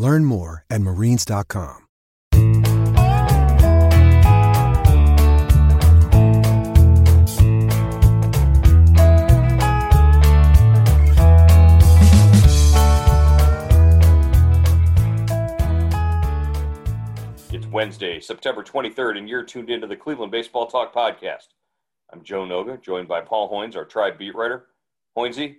Learn 0.00 0.24
more 0.24 0.64
at 0.70 0.80
marines.com. 0.80 1.86
It's 17.52 17.66
Wednesday, 17.66 18.20
September 18.20 18.62
23rd, 18.62 19.18
and 19.18 19.28
you're 19.28 19.42
tuned 19.42 19.68
into 19.68 19.86
the 19.86 19.94
Cleveland 19.94 20.32
Baseball 20.32 20.66
Talk 20.66 20.94
podcast. 20.94 21.48
I'm 22.10 22.22
Joe 22.22 22.46
Noga, 22.46 22.80
joined 22.80 23.06
by 23.06 23.20
Paul 23.20 23.52
Hoynes, 23.52 23.76
our 23.76 23.84
tribe 23.84 24.16
beat 24.16 24.34
writer. 24.34 24.68
Hoynesy, 25.14 25.56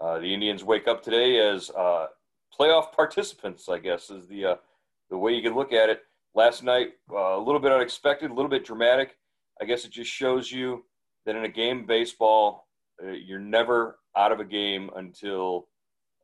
uh, 0.00 0.18
the 0.18 0.34
Indians 0.34 0.64
wake 0.64 0.88
up 0.88 1.00
today 1.00 1.38
as 1.38 1.70
uh, 1.70 2.08
playoff 2.56 2.92
participants, 2.92 3.68
I 3.68 3.78
guess, 3.78 4.10
is 4.10 4.26
the 4.26 4.44
uh, 4.44 4.54
the 5.10 5.18
way 5.18 5.32
you 5.32 5.42
can 5.42 5.54
look 5.54 5.72
at 5.72 5.88
it. 5.88 6.02
Last 6.34 6.62
night, 6.62 6.90
uh, 7.10 7.36
a 7.36 7.42
little 7.42 7.60
bit 7.60 7.72
unexpected, 7.72 8.30
a 8.30 8.34
little 8.34 8.50
bit 8.50 8.64
dramatic. 8.64 9.16
I 9.60 9.64
guess 9.64 9.84
it 9.84 9.90
just 9.90 10.10
shows 10.10 10.52
you 10.52 10.84
that 11.26 11.34
in 11.34 11.44
a 11.44 11.48
game 11.48 11.86
baseball, 11.86 12.68
uh, 13.02 13.10
you're 13.10 13.40
never 13.40 13.98
out 14.16 14.32
of 14.32 14.40
a 14.40 14.44
game 14.44 14.90
until 14.96 15.68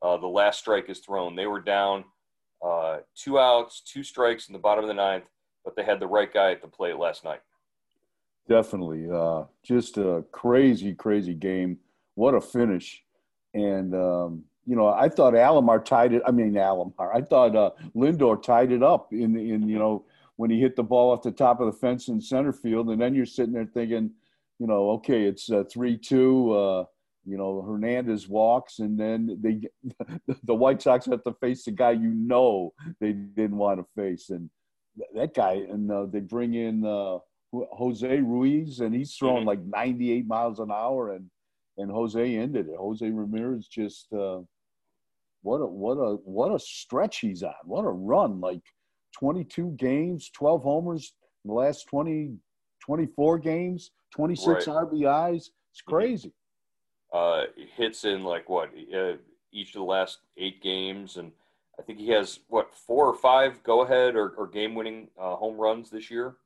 uh, 0.03 0.17
the 0.17 0.27
last 0.27 0.61
strike 0.61 0.89
is 0.89 1.01
thrown. 1.01 1.35
They 1.35 1.47
were 1.47 1.61
down 1.61 2.05
uh, 2.65 2.99
two 3.17 3.39
outs, 3.39 3.81
two 3.81 4.03
strikes 4.03 4.49
in 4.49 4.53
the 4.53 4.59
bottom 4.59 4.85
of 4.85 4.89
the 4.89 4.95
ninth, 4.95 5.25
but 5.65 5.75
they 5.77 5.85
had 5.85 6.01
the 6.01 6.07
right 6.07 6.33
guy 6.33 6.53
at 6.53 6.63
the 6.63 6.69
plate 6.69 6.97
last 6.97 7.25
night. 7.25 7.41
Definitely. 8.49 9.09
Uh, 9.11 9.45
just 9.63 9.97
a 9.97 10.25
crazy, 10.31 10.95
crazy 10.95 11.35
game. 11.35 11.79
What 12.15 12.35
a 12.35 12.41
finish. 12.41 13.03
And, 13.55 13.95
um, 13.95 14.45
you 14.67 14.77
know, 14.77 14.89
I 14.89 15.09
thought 15.09 15.35
Alomar 15.35 15.85
tied 15.85 16.13
it. 16.13 16.23
I 16.27 16.31
mean, 16.31 16.55
Alomar. 16.55 17.15
I 17.15 17.21
thought 17.21 17.55
uh, 17.55 17.71
Lindor 17.95 18.43
tied 18.43 18.73
it 18.73 18.83
up 18.83 19.13
in, 19.13 19.37
in, 19.37 19.69
you 19.69 19.79
know, 19.79 20.05
when 20.37 20.51
he 20.51 20.61
hit 20.61 20.77
the 20.77 20.83
ball 20.83 21.13
off 21.13 21.23
the 21.23 21.31
top 21.31 21.61
of 21.61 21.67
the 21.67 21.79
fence 21.79 22.09
in 22.09 22.21
center 22.21 22.53
field. 22.53 22.91
And 22.91 23.01
then 23.01 23.15
you're 23.15 23.27
sitting 23.27 23.53
there 23.53 23.67
thinking, 23.67 24.11
you 24.59 24.67
know, 24.67 24.91
okay, 24.91 25.25
it's 25.25 25.51
uh, 25.51 25.65
3 25.71 25.99
2. 25.99 26.53
Uh, 26.53 26.85
you 27.27 27.39
know, 27.39 27.63
Hernandez 27.63 28.29
walks, 28.29 28.81
and 28.81 29.01
then 29.01 29.39
they, 29.41 29.63
the 30.45 30.55
White 30.55 30.83
Sox 30.83 31.07
have 31.07 31.25
to 31.25 31.33
face 31.41 31.65
the 31.65 31.71
guy 31.71 31.93
you 31.93 32.13
know 32.13 32.75
they 33.01 33.13
didn't 33.13 33.57
want 33.57 33.81
to 33.81 33.87
face. 33.97 34.29
And 34.29 34.51
that 35.15 35.35
guy, 35.35 35.65
and 35.71 35.91
uh, 35.91 36.05
they 36.05 36.21
bring 36.21 36.53
in, 36.53 36.85
uh, 36.85 37.19
Jose 37.73 38.21
Ruiz, 38.21 38.81
and 38.81 38.95
he's 38.95 39.15
throwing 39.15 39.47
mm-hmm. 39.47 39.49
like 39.49 39.65
98 39.65 40.27
miles 40.27 40.59
an 40.59 40.71
hour, 40.71 41.13
and 41.13 41.31
and 41.77 41.91
Jose 41.91 42.37
ended 42.37 42.69
it. 42.69 42.77
Jose 42.79 43.09
Ramirez 43.09 43.67
just 43.67 44.13
uh, 44.13 44.41
what 45.45 45.59
a 45.59 45.67
what 45.67 45.97
a 45.97 46.15
what 46.25 46.55
a 46.55 46.59
stretch 46.59 47.19
he's 47.19 47.43
on. 47.43 47.53
What 47.65 47.85
a 47.85 47.91
run! 47.91 48.41
Like 48.41 48.63
22 49.19 49.77
games, 49.79 50.31
12 50.35 50.63
homers 50.63 51.13
in 51.45 51.51
the 51.51 51.55
last 51.55 51.87
20, 51.89 52.35
24 52.85 53.39
games, 53.39 53.91
26 54.15 54.67
right. 54.67 54.77
RBIs. 54.77 55.37
It's 55.37 55.51
mm-hmm. 55.51 55.95
crazy. 55.95 56.33
Uh, 57.13 57.43
hits 57.77 58.05
in 58.05 58.25
like 58.25 58.49
what 58.49 58.71
uh, 58.97 59.13
each 59.53 59.69
of 59.69 59.75
the 59.75 59.83
last 59.83 60.21
eight 60.39 60.63
games, 60.63 61.19
and 61.19 61.31
I 61.79 61.83
think 61.83 61.99
he 61.99 62.09
has 62.09 62.41
what 62.49 62.75
four 62.75 63.07
or 63.07 63.15
five 63.15 63.63
go 63.63 63.83
ahead 63.83 64.17
or, 64.17 64.31
or 64.31 64.47
game 64.47 64.75
winning 64.75 65.09
uh, 65.21 65.37
home 65.37 65.59
runs 65.59 65.91
this 65.91 66.11
year 66.11 66.37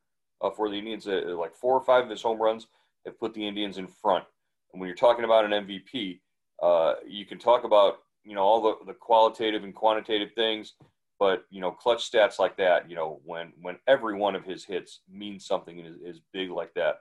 uh, 0.41 0.51
for 0.51 0.69
the 0.69 0.77
Indians. 0.77 1.07
Uh, 1.07 1.37
like 1.39 1.55
four 1.55 1.75
or 1.75 1.85
five 1.85 2.03
of 2.05 2.11
his 2.11 2.23
home 2.23 2.43
runs 2.43 2.67
have 3.07 3.19
put 3.21 3.33
the 3.33 3.47
Indians 3.47 3.79
in 3.79 3.87
front. 3.87 4.25
And 4.73 4.81
when 4.81 4.89
you're 4.89 4.97
talking 4.97 5.25
about 5.25 5.45
an 5.45 5.53
MVP, 5.53 6.19
uh, 6.61 6.95
you 7.07 7.25
can 7.25 7.39
talk 7.39 7.63
about 7.63 8.01
you 8.25 8.35
know 8.35 8.43
all 8.43 8.61
the, 8.61 8.87
the 8.87 8.95
qualitative 8.95 9.65
and 9.65 9.75
quantitative 9.75 10.33
things, 10.35 10.75
but 11.19 11.45
you 11.51 11.61
know 11.61 11.71
clutch 11.71 12.11
stats 12.11 12.39
like 12.39 12.57
that. 12.57 12.89
You 12.89 12.97
know 12.97 13.21
when 13.25 13.53
when 13.61 13.77
every 13.87 14.15
one 14.15 14.35
of 14.35 14.45
his 14.45 14.65
hits 14.65 15.01
means 15.11 15.47
something 15.47 15.79
and 15.79 15.89
is, 15.89 16.17
is 16.17 16.21
big 16.33 16.51
like 16.51 16.75
that. 16.75 17.01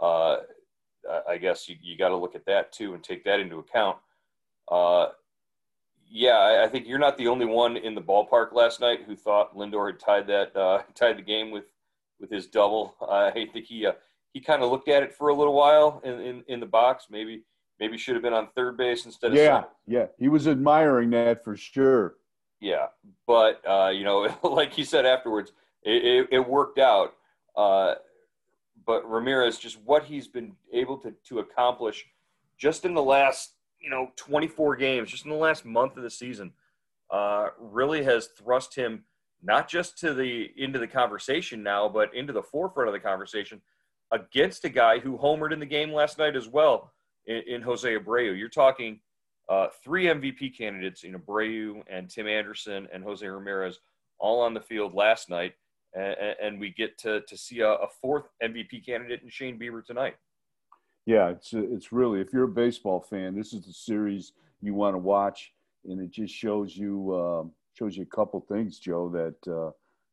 Uh, 0.00 0.38
I 1.28 1.36
guess 1.36 1.68
you, 1.68 1.76
you 1.80 1.96
got 1.96 2.08
to 2.08 2.16
look 2.16 2.34
at 2.34 2.46
that 2.46 2.72
too 2.72 2.94
and 2.94 3.02
take 3.02 3.24
that 3.24 3.40
into 3.40 3.58
account. 3.58 3.98
Uh, 4.70 5.08
yeah, 6.08 6.38
I, 6.38 6.64
I, 6.64 6.68
think 6.68 6.86
you're 6.86 6.98
not 6.98 7.16
the 7.16 7.28
only 7.28 7.46
one 7.46 7.76
in 7.76 7.94
the 7.94 8.00
ballpark 8.00 8.52
last 8.52 8.80
night 8.80 9.00
who 9.06 9.16
thought 9.16 9.56
Lindor 9.56 9.88
had 9.88 10.00
tied 10.00 10.26
that 10.28 10.56
uh, 10.56 10.82
tied 10.94 11.18
the 11.18 11.22
game 11.22 11.50
with 11.50 11.64
with 12.20 12.30
his 12.30 12.46
double. 12.46 12.94
I 13.08 13.30
think 13.30 13.66
he 13.66 13.86
uh, 13.86 13.92
he 14.32 14.40
kind 14.40 14.62
of 14.62 14.70
looked 14.70 14.88
at 14.88 15.02
it 15.02 15.12
for 15.14 15.28
a 15.28 15.34
little 15.34 15.54
while 15.54 16.00
in, 16.04 16.20
in, 16.20 16.44
in 16.48 16.60
the 16.60 16.66
box. 16.66 17.06
Maybe 17.10 17.42
maybe 17.80 17.98
should 17.98 18.14
have 18.14 18.22
been 18.22 18.32
on 18.32 18.48
third 18.54 18.76
base 18.76 19.06
instead 19.06 19.32
of 19.32 19.36
yeah 19.36 19.64
yeah. 19.86 20.06
He 20.18 20.28
was 20.28 20.48
admiring 20.48 21.10
that 21.10 21.44
for 21.44 21.56
sure. 21.56 22.16
Yeah, 22.60 22.86
but 23.26 23.60
uh, 23.68 23.90
you 23.90 24.04
know, 24.04 24.34
like 24.42 24.72
he 24.72 24.84
said 24.84 25.06
afterwards, 25.06 25.52
it, 25.82 26.04
it, 26.04 26.28
it 26.32 26.48
worked 26.48 26.78
out. 26.78 27.14
Uh, 27.56 27.94
but 28.86 29.08
Ramirez, 29.08 29.58
just 29.58 29.78
what 29.84 30.04
he's 30.04 30.28
been 30.28 30.52
able 30.72 30.96
to 30.98 31.14
to 31.28 31.40
accomplish, 31.40 32.06
just 32.58 32.84
in 32.84 32.94
the 32.94 33.02
last 33.02 33.52
you 33.80 33.90
know 33.90 34.10
24 34.16 34.76
games, 34.76 35.10
just 35.10 35.24
in 35.24 35.30
the 35.30 35.36
last 35.36 35.64
month 35.64 35.96
of 35.96 36.02
the 36.02 36.10
season, 36.10 36.52
uh, 37.10 37.48
really 37.58 38.02
has 38.04 38.28
thrust 38.28 38.74
him 38.74 39.04
not 39.42 39.68
just 39.68 39.98
to 39.98 40.14
the 40.14 40.50
into 40.56 40.78
the 40.78 40.88
conversation 40.88 41.62
now, 41.62 41.88
but 41.88 42.14
into 42.14 42.32
the 42.32 42.42
forefront 42.42 42.88
of 42.88 42.94
the 42.94 43.00
conversation 43.00 43.60
against 44.12 44.64
a 44.64 44.68
guy 44.68 44.98
who 44.98 45.18
homered 45.18 45.52
in 45.52 45.58
the 45.58 45.66
game 45.66 45.92
last 45.92 46.16
night 46.16 46.36
as 46.36 46.48
well 46.48 46.92
in, 47.26 47.42
in 47.46 47.62
Jose 47.62 47.88
Abreu. 47.88 48.38
You're 48.38 48.48
talking 48.48 49.00
uh, 49.48 49.68
three 49.82 50.06
MVP 50.06 50.56
candidates 50.56 51.04
in 51.04 51.14
Abreu 51.14 51.82
and 51.88 52.10
Tim 52.10 52.26
Anderson 52.26 52.88
and 52.92 53.04
Jose 53.04 53.26
Ramirez 53.26 53.78
all 54.18 54.40
on 54.40 54.54
the 54.54 54.60
field 54.60 54.94
last 54.94 55.28
night, 55.28 55.54
and, 55.94 56.36
and 56.42 56.60
we 56.60 56.70
get 56.70 56.98
to, 56.98 57.20
to 57.22 57.36
see 57.36 57.60
a, 57.60 57.72
a, 57.72 57.86
fourth 58.00 58.24
MVP 58.42 58.84
candidate 58.84 59.22
in 59.22 59.28
Shane 59.28 59.58
Bieber 59.58 59.84
tonight. 59.84 60.16
Yeah, 61.04 61.28
it's 61.28 61.52
it's 61.52 61.92
really 61.92 62.20
if 62.20 62.32
you're 62.32 62.44
a 62.44 62.48
baseball 62.48 63.00
fan, 63.00 63.36
this 63.36 63.52
is 63.52 63.64
the 63.66 63.72
series 63.72 64.32
you 64.60 64.74
want 64.74 64.94
to 64.94 64.98
watch, 64.98 65.52
and 65.84 66.00
it 66.00 66.10
just 66.10 66.34
shows 66.34 66.76
you. 66.76 67.12
Uh, 67.12 67.48
shows 67.74 67.96
you 67.96 68.02
a 68.02 68.16
couple 68.16 68.40
things, 68.40 68.78
Joe. 68.80 69.08
That 69.08 69.52
uh, 69.52 69.70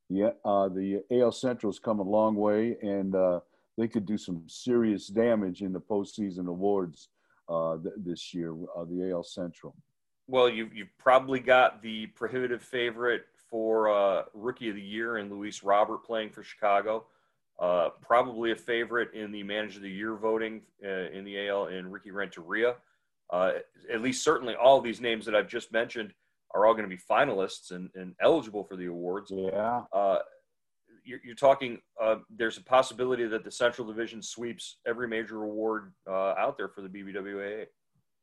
the 0.09 0.35
uh, 0.45 0.69
the 0.69 1.03
AL 1.11 1.31
Central's 1.31 1.79
come 1.79 1.99
a 1.99 2.03
long 2.03 2.35
way, 2.35 2.77
and 2.83 3.15
uh, 3.15 3.39
they 3.77 3.87
could 3.87 4.05
do 4.05 4.17
some 4.17 4.43
serious 4.47 5.07
damage 5.07 5.61
in 5.61 5.73
the 5.73 5.79
postseason 5.79 6.47
awards 6.47 7.09
uh, 7.49 7.77
th- 7.77 7.95
this 7.97 8.33
year. 8.33 8.53
Uh, 8.75 8.85
the 8.85 9.11
AL 9.11 9.23
Central. 9.23 9.75
Well, 10.27 10.49
you 10.49 10.69
you've 10.73 10.97
probably 10.97 11.39
got 11.39 11.81
the 11.81 12.07
prohibitive 12.07 12.61
favorite 12.61 13.25
for 13.49 13.91
uh, 13.91 14.23
Rookie 14.33 14.69
of 14.69 14.75
the 14.75 14.81
Year 14.81 15.17
in 15.17 15.29
Luis 15.29 15.63
Robert 15.63 16.03
playing 16.05 16.29
for 16.29 16.43
Chicago. 16.43 17.05
probably 18.01 18.51
a 18.51 18.55
favorite 18.55 19.13
in 19.13 19.31
the 19.31 19.43
Manager 19.43 19.77
of 19.77 19.83
the 19.83 19.91
Year 19.91 20.15
voting 20.15 20.61
in 20.81 21.23
the 21.23 21.47
AL 21.47 21.67
in 21.67 21.91
Ricky 21.91 22.11
Renteria. 22.11 22.75
at 23.31 24.01
least, 24.01 24.23
certainly, 24.23 24.55
all 24.55 24.81
these 24.81 25.01
names 25.01 25.25
that 25.25 25.35
I've 25.35 25.49
just 25.49 25.71
mentioned 25.71 26.13
are 26.55 26.65
all 26.65 26.73
going 26.73 26.87
to 26.87 26.95
be 26.95 27.01
finalists 27.09 27.71
and, 27.71 27.89
and 27.95 28.15
eligible 28.21 28.63
for 28.63 28.75
the 28.75 28.85
awards. 28.85 29.31
Yeah. 29.33 29.81
You're, 31.03 31.19
you're, 31.23 31.35
talking, 31.35 31.79
uh, 32.01 32.17
there's 32.29 32.57
a 32.57 32.63
possibility 32.63 33.25
that 33.25 33.43
the 33.43 33.51
Central 33.51 33.87
Division 33.87 34.21
sweeps 34.21 34.77
every 34.87 35.07
major 35.07 35.43
award 35.43 35.93
uh, 36.07 36.33
out 36.37 36.57
there 36.57 36.69
for 36.69 36.81
the 36.81 36.89
BBWAA. 36.89 37.65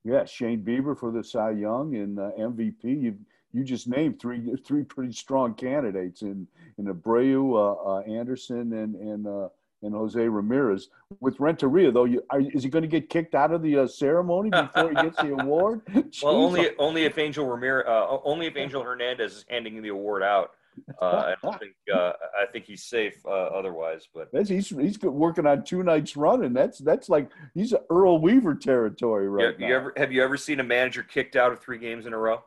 Yeah, 0.05 0.25
Shane 0.25 0.63
Bieber 0.63 0.99
for 0.99 1.11
the 1.11 1.23
Cy 1.23 1.51
Young 1.51 1.95
and 1.97 2.19
uh, 2.19 2.31
MVP. 2.39 3.03
You've 3.03 3.19
you 3.53 3.65
just 3.65 3.89
named 3.89 4.21
three 4.21 4.55
three 4.65 4.85
pretty 4.85 5.13
strong 5.13 5.55
candidates 5.55 6.23
in 6.23 6.47
in 6.79 6.87
Abreu, 6.87 7.55
uh, 7.55 7.97
uh, 7.97 8.01
Anderson, 8.03 8.73
and 8.73 8.95
and 8.95 9.27
uh, 9.27 9.49
and 9.83 9.95
Jose 9.95 10.21
Ramirez. 10.21 10.89
With 11.21 11.41
Renteria, 11.41 11.91
though, 11.91 12.05
you, 12.05 12.23
are, 12.31 12.41
is 12.41 12.63
he 12.63 12.69
going 12.69 12.83
to 12.83 12.89
get 12.89 13.09
kicked 13.09 13.35
out 13.35 13.53
of 13.53 13.63
the 13.63 13.79
uh, 13.79 13.87
ceremony 13.87 14.51
before 14.51 14.91
he 14.91 14.95
gets 14.95 15.17
the 15.17 15.35
award? 15.41 15.83
well, 16.23 16.35
only 16.35 16.71
only 16.79 17.05
if 17.05 17.19
Angel 17.19 17.47
Ramirez, 17.47 17.87
uh, 17.89 18.19
only 18.25 18.47
if 18.47 18.57
Angel 18.57 18.83
Hernandez 18.83 19.39
is 19.39 19.45
handing 19.49 19.81
the 19.83 19.89
award 19.89 20.23
out. 20.23 20.53
Uh, 21.01 21.05
I 21.05 21.35
don't 21.43 21.59
think 21.59 21.73
uh, 21.93 22.13
I 22.41 22.47
think 22.53 22.65
he's 22.65 22.85
safe 22.85 23.15
uh, 23.27 23.29
otherwise. 23.29 24.09
But 24.13 24.31
that's, 24.33 24.49
he's 24.49 24.69
he's 24.69 25.01
working 25.01 25.47
on 25.47 25.65
two 25.65 25.83
nights 25.83 26.17
running. 26.17 26.53
That's 26.53 26.79
that's 26.79 27.09
like 27.09 27.31
he's 27.55 27.75
Earl 27.89 28.21
Weaver 28.21 28.55
territory 28.55 29.29
right 29.29 29.55
yeah, 29.59 29.69
you 29.69 29.75
ever 29.75 29.93
have 29.97 30.13
you 30.13 30.23
ever 30.23 30.37
seen 30.37 30.61
a 30.61 30.65
manager 30.65 31.03
kicked 31.03 31.37
out 31.37 31.53
of 31.53 31.61
three 31.61 31.79
games 31.79 32.07
in 32.07 32.13
a 32.13 32.19
row? 32.19 32.43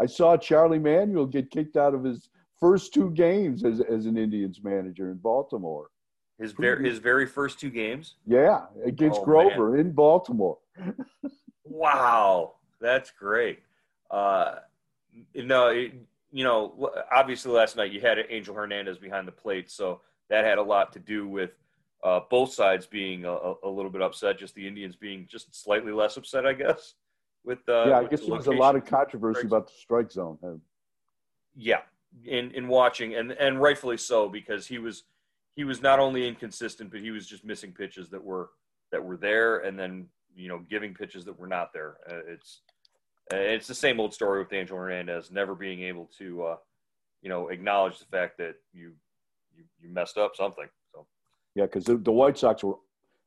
I 0.00 0.06
saw 0.06 0.36
Charlie 0.36 0.78
Manuel 0.78 1.26
get 1.26 1.50
kicked 1.50 1.76
out 1.76 1.94
of 1.94 2.04
his 2.04 2.28
first 2.58 2.92
two 2.92 3.10
games 3.10 3.64
as 3.64 3.80
as 3.80 4.06
an 4.06 4.16
Indians 4.16 4.60
manager 4.62 5.10
in 5.10 5.16
Baltimore. 5.18 5.88
His 6.38 6.52
very 6.52 6.88
his 6.88 6.98
very 6.98 7.26
first 7.26 7.60
two 7.60 7.70
games. 7.70 8.14
Yeah, 8.26 8.66
against 8.84 9.20
oh, 9.20 9.24
Grover 9.24 9.70
man. 9.72 9.80
in 9.80 9.92
Baltimore. 9.92 10.58
wow, 11.64 12.54
that's 12.80 13.10
great. 13.10 13.60
Uh, 14.10 14.56
no, 15.34 15.88
you 16.32 16.44
know, 16.44 16.90
obviously 17.12 17.52
last 17.52 17.76
night 17.76 17.92
you 17.92 18.00
had 18.00 18.18
Angel 18.28 18.54
Hernandez 18.54 18.98
behind 18.98 19.26
the 19.26 19.32
plate, 19.32 19.70
so 19.70 20.00
that 20.28 20.44
had 20.44 20.58
a 20.58 20.62
lot 20.62 20.92
to 20.92 20.98
do 20.98 21.26
with 21.26 21.50
uh, 22.02 22.20
both 22.30 22.52
sides 22.52 22.86
being 22.86 23.24
a, 23.24 23.54
a, 23.62 23.68
little 23.68 23.90
bit 23.90 24.00
upset. 24.00 24.38
Just 24.38 24.54
the 24.54 24.66
Indians 24.66 24.96
being 24.96 25.26
just 25.28 25.54
slightly 25.54 25.92
less 25.92 26.16
upset, 26.16 26.46
I 26.46 26.54
guess. 26.54 26.94
With 27.44 27.68
uh, 27.68 27.84
yeah, 27.88 27.98
I 27.98 28.04
guess 28.04 28.20
there 28.20 28.34
was 28.34 28.46
a 28.46 28.52
lot 28.52 28.76
of 28.76 28.84
controversy 28.84 29.46
about 29.46 29.66
the 29.66 29.72
strike 29.74 30.12
zone. 30.12 30.38
Yeah, 31.56 31.80
in 32.24 32.50
in 32.52 32.68
watching 32.68 33.14
and 33.14 33.32
and 33.32 33.60
rightfully 33.60 33.96
so 33.96 34.28
because 34.28 34.66
he 34.66 34.78
was 34.78 35.04
he 35.56 35.64
was 35.64 35.82
not 35.82 35.98
only 35.98 36.26
inconsistent, 36.26 36.90
but 36.90 37.00
he 37.00 37.10
was 37.10 37.26
just 37.26 37.44
missing 37.44 37.72
pitches 37.72 38.08
that 38.10 38.22
were 38.22 38.50
that 38.92 39.02
were 39.02 39.16
there, 39.16 39.58
and 39.58 39.78
then 39.78 40.06
you 40.34 40.48
know 40.48 40.60
giving 40.70 40.94
pitches 40.94 41.24
that 41.24 41.38
were 41.38 41.46
not 41.46 41.72
there. 41.72 41.96
Uh, 42.08 42.20
it's 42.28 42.60
it's 43.32 43.66
the 43.66 43.74
same 43.74 44.00
old 44.00 44.12
story 44.12 44.40
with 44.40 44.52
Angel 44.52 44.76
Hernandez, 44.76 45.30
never 45.30 45.54
being 45.54 45.82
able 45.82 46.10
to, 46.18 46.42
uh, 46.42 46.56
you 47.22 47.28
know, 47.28 47.48
acknowledge 47.48 47.98
the 47.98 48.06
fact 48.06 48.38
that 48.38 48.56
you 48.72 48.92
you, 49.56 49.64
you 49.80 49.88
messed 49.88 50.18
up 50.18 50.34
something. 50.36 50.68
So 50.92 51.06
yeah, 51.54 51.64
because 51.64 51.84
the, 51.84 51.96
the, 51.96 52.12
White 52.12 52.38
Sox 52.38 52.64
were, 52.64 52.76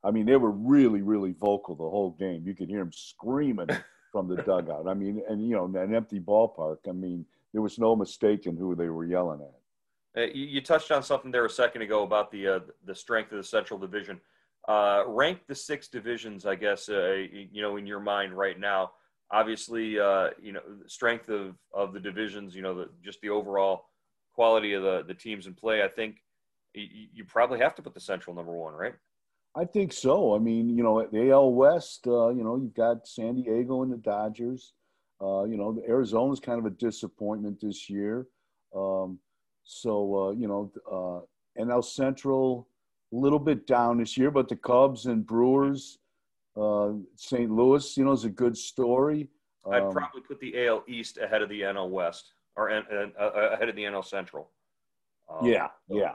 I 0.02 0.10
mean, 0.10 0.26
they 0.26 0.36
were 0.36 0.50
really 0.50 1.02
really 1.02 1.32
vocal 1.32 1.74
the 1.74 1.88
whole 1.88 2.10
game. 2.18 2.42
You 2.46 2.54
could 2.54 2.68
hear 2.68 2.80
them 2.80 2.92
screaming 2.92 3.68
from 4.12 4.28
the 4.28 4.36
dugout. 4.36 4.86
I 4.88 4.94
mean, 4.94 5.22
and 5.28 5.46
you 5.46 5.56
know, 5.56 5.64
an 5.64 5.94
empty 5.94 6.20
ballpark. 6.20 6.78
I 6.88 6.92
mean, 6.92 7.24
there 7.52 7.62
was 7.62 7.78
no 7.78 7.96
mistake 7.96 8.46
in 8.46 8.56
who 8.56 8.74
they 8.74 8.88
were 8.88 9.04
yelling 9.04 9.40
at. 9.40 10.22
Uh, 10.22 10.26
you, 10.26 10.44
you, 10.44 10.60
touched 10.60 10.92
on 10.92 11.02
something 11.02 11.32
there 11.32 11.44
a 11.44 11.50
second 11.50 11.82
ago 11.82 12.04
about 12.04 12.30
the 12.30 12.46
uh, 12.46 12.60
the 12.84 12.94
strength 12.94 13.32
of 13.32 13.38
the 13.38 13.44
Central 13.44 13.78
Division. 13.78 14.20
Uh, 14.68 15.04
rank 15.06 15.40
the 15.46 15.54
six 15.54 15.88
divisions, 15.88 16.46
I 16.46 16.54
guess, 16.54 16.88
uh, 16.88 17.16
you 17.52 17.60
know, 17.60 17.76
in 17.76 17.86
your 17.86 18.00
mind 18.00 18.32
right 18.32 18.58
now 18.58 18.92
obviously, 19.30 19.98
uh, 19.98 20.30
you 20.40 20.52
know, 20.52 20.60
strength 20.86 21.28
of, 21.28 21.56
of 21.72 21.92
the 21.92 22.00
divisions, 22.00 22.54
you 22.54 22.62
know, 22.62 22.74
the, 22.74 22.88
just 23.02 23.20
the 23.20 23.30
overall 23.30 23.86
quality 24.34 24.72
of 24.74 24.82
the, 24.82 25.04
the 25.06 25.14
teams 25.14 25.46
in 25.46 25.54
play, 25.54 25.82
I 25.82 25.88
think 25.88 26.16
you, 26.74 27.06
you 27.12 27.24
probably 27.24 27.58
have 27.60 27.74
to 27.76 27.82
put 27.82 27.94
the 27.94 28.00
Central 28.00 28.34
number 28.34 28.52
one, 28.52 28.74
right? 28.74 28.94
I 29.56 29.64
think 29.64 29.92
so. 29.92 30.34
I 30.34 30.38
mean, 30.38 30.68
you 30.68 30.82
know, 30.82 31.06
the 31.10 31.30
AL 31.30 31.52
West, 31.52 32.06
uh, 32.06 32.30
you 32.30 32.42
know, 32.42 32.56
you've 32.56 32.74
got 32.74 33.06
San 33.06 33.36
Diego 33.36 33.82
and 33.82 33.92
the 33.92 33.96
Dodgers. 33.98 34.72
Uh, 35.22 35.44
you 35.44 35.56
know, 35.56 35.80
Arizona's 35.88 36.40
kind 36.40 36.58
of 36.58 36.66
a 36.66 36.70
disappointment 36.70 37.60
this 37.60 37.88
year. 37.88 38.26
Um, 38.74 39.18
so, 39.62 40.26
uh, 40.26 40.30
you 40.32 40.48
know, 40.48 40.72
uh, 40.90 41.62
NL 41.62 41.84
Central, 41.84 42.68
a 43.12 43.16
little 43.16 43.38
bit 43.38 43.66
down 43.66 43.98
this 43.98 44.18
year, 44.18 44.32
but 44.32 44.48
the 44.48 44.56
Cubs 44.56 45.06
and 45.06 45.24
Brewers, 45.24 45.98
uh, 46.56 46.92
St. 47.16 47.50
Louis, 47.50 47.96
you 47.96 48.04
know, 48.04 48.12
is 48.12 48.24
a 48.24 48.30
good 48.30 48.56
story. 48.56 49.28
I'd 49.70 49.82
um, 49.82 49.92
probably 49.92 50.20
put 50.20 50.40
the 50.40 50.66
AL 50.66 50.84
East 50.86 51.18
ahead 51.18 51.42
of 51.42 51.48
the 51.48 51.62
NL 51.62 51.90
West 51.90 52.34
or 52.56 52.70
uh, 52.70 52.82
uh, 53.18 53.50
ahead 53.52 53.68
of 53.68 53.76
the 53.76 53.84
NL 53.84 54.04
Central. 54.04 54.50
Um, 55.28 55.46
yeah, 55.46 55.68
so, 55.88 55.96
yeah. 55.96 56.12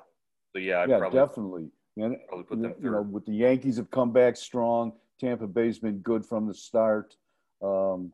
So 0.53 0.59
yeah, 0.59 0.81
I'd 0.81 0.89
yeah, 0.89 0.97
probably, 0.99 1.19
definitely. 1.19 1.69
And, 1.97 2.17
probably 2.27 2.45
put 2.45 2.61
them 2.61 2.73
you 2.81 2.91
know, 2.91 3.01
with 3.01 3.25
the 3.25 3.33
Yankees 3.33 3.77
have 3.77 3.91
come 3.91 4.11
back 4.11 4.37
strong. 4.37 4.93
Tampa 5.19 5.47
Bay's 5.47 5.79
been 5.79 5.99
good 5.99 6.25
from 6.25 6.47
the 6.47 6.53
start. 6.53 7.15
Um, 7.61 8.11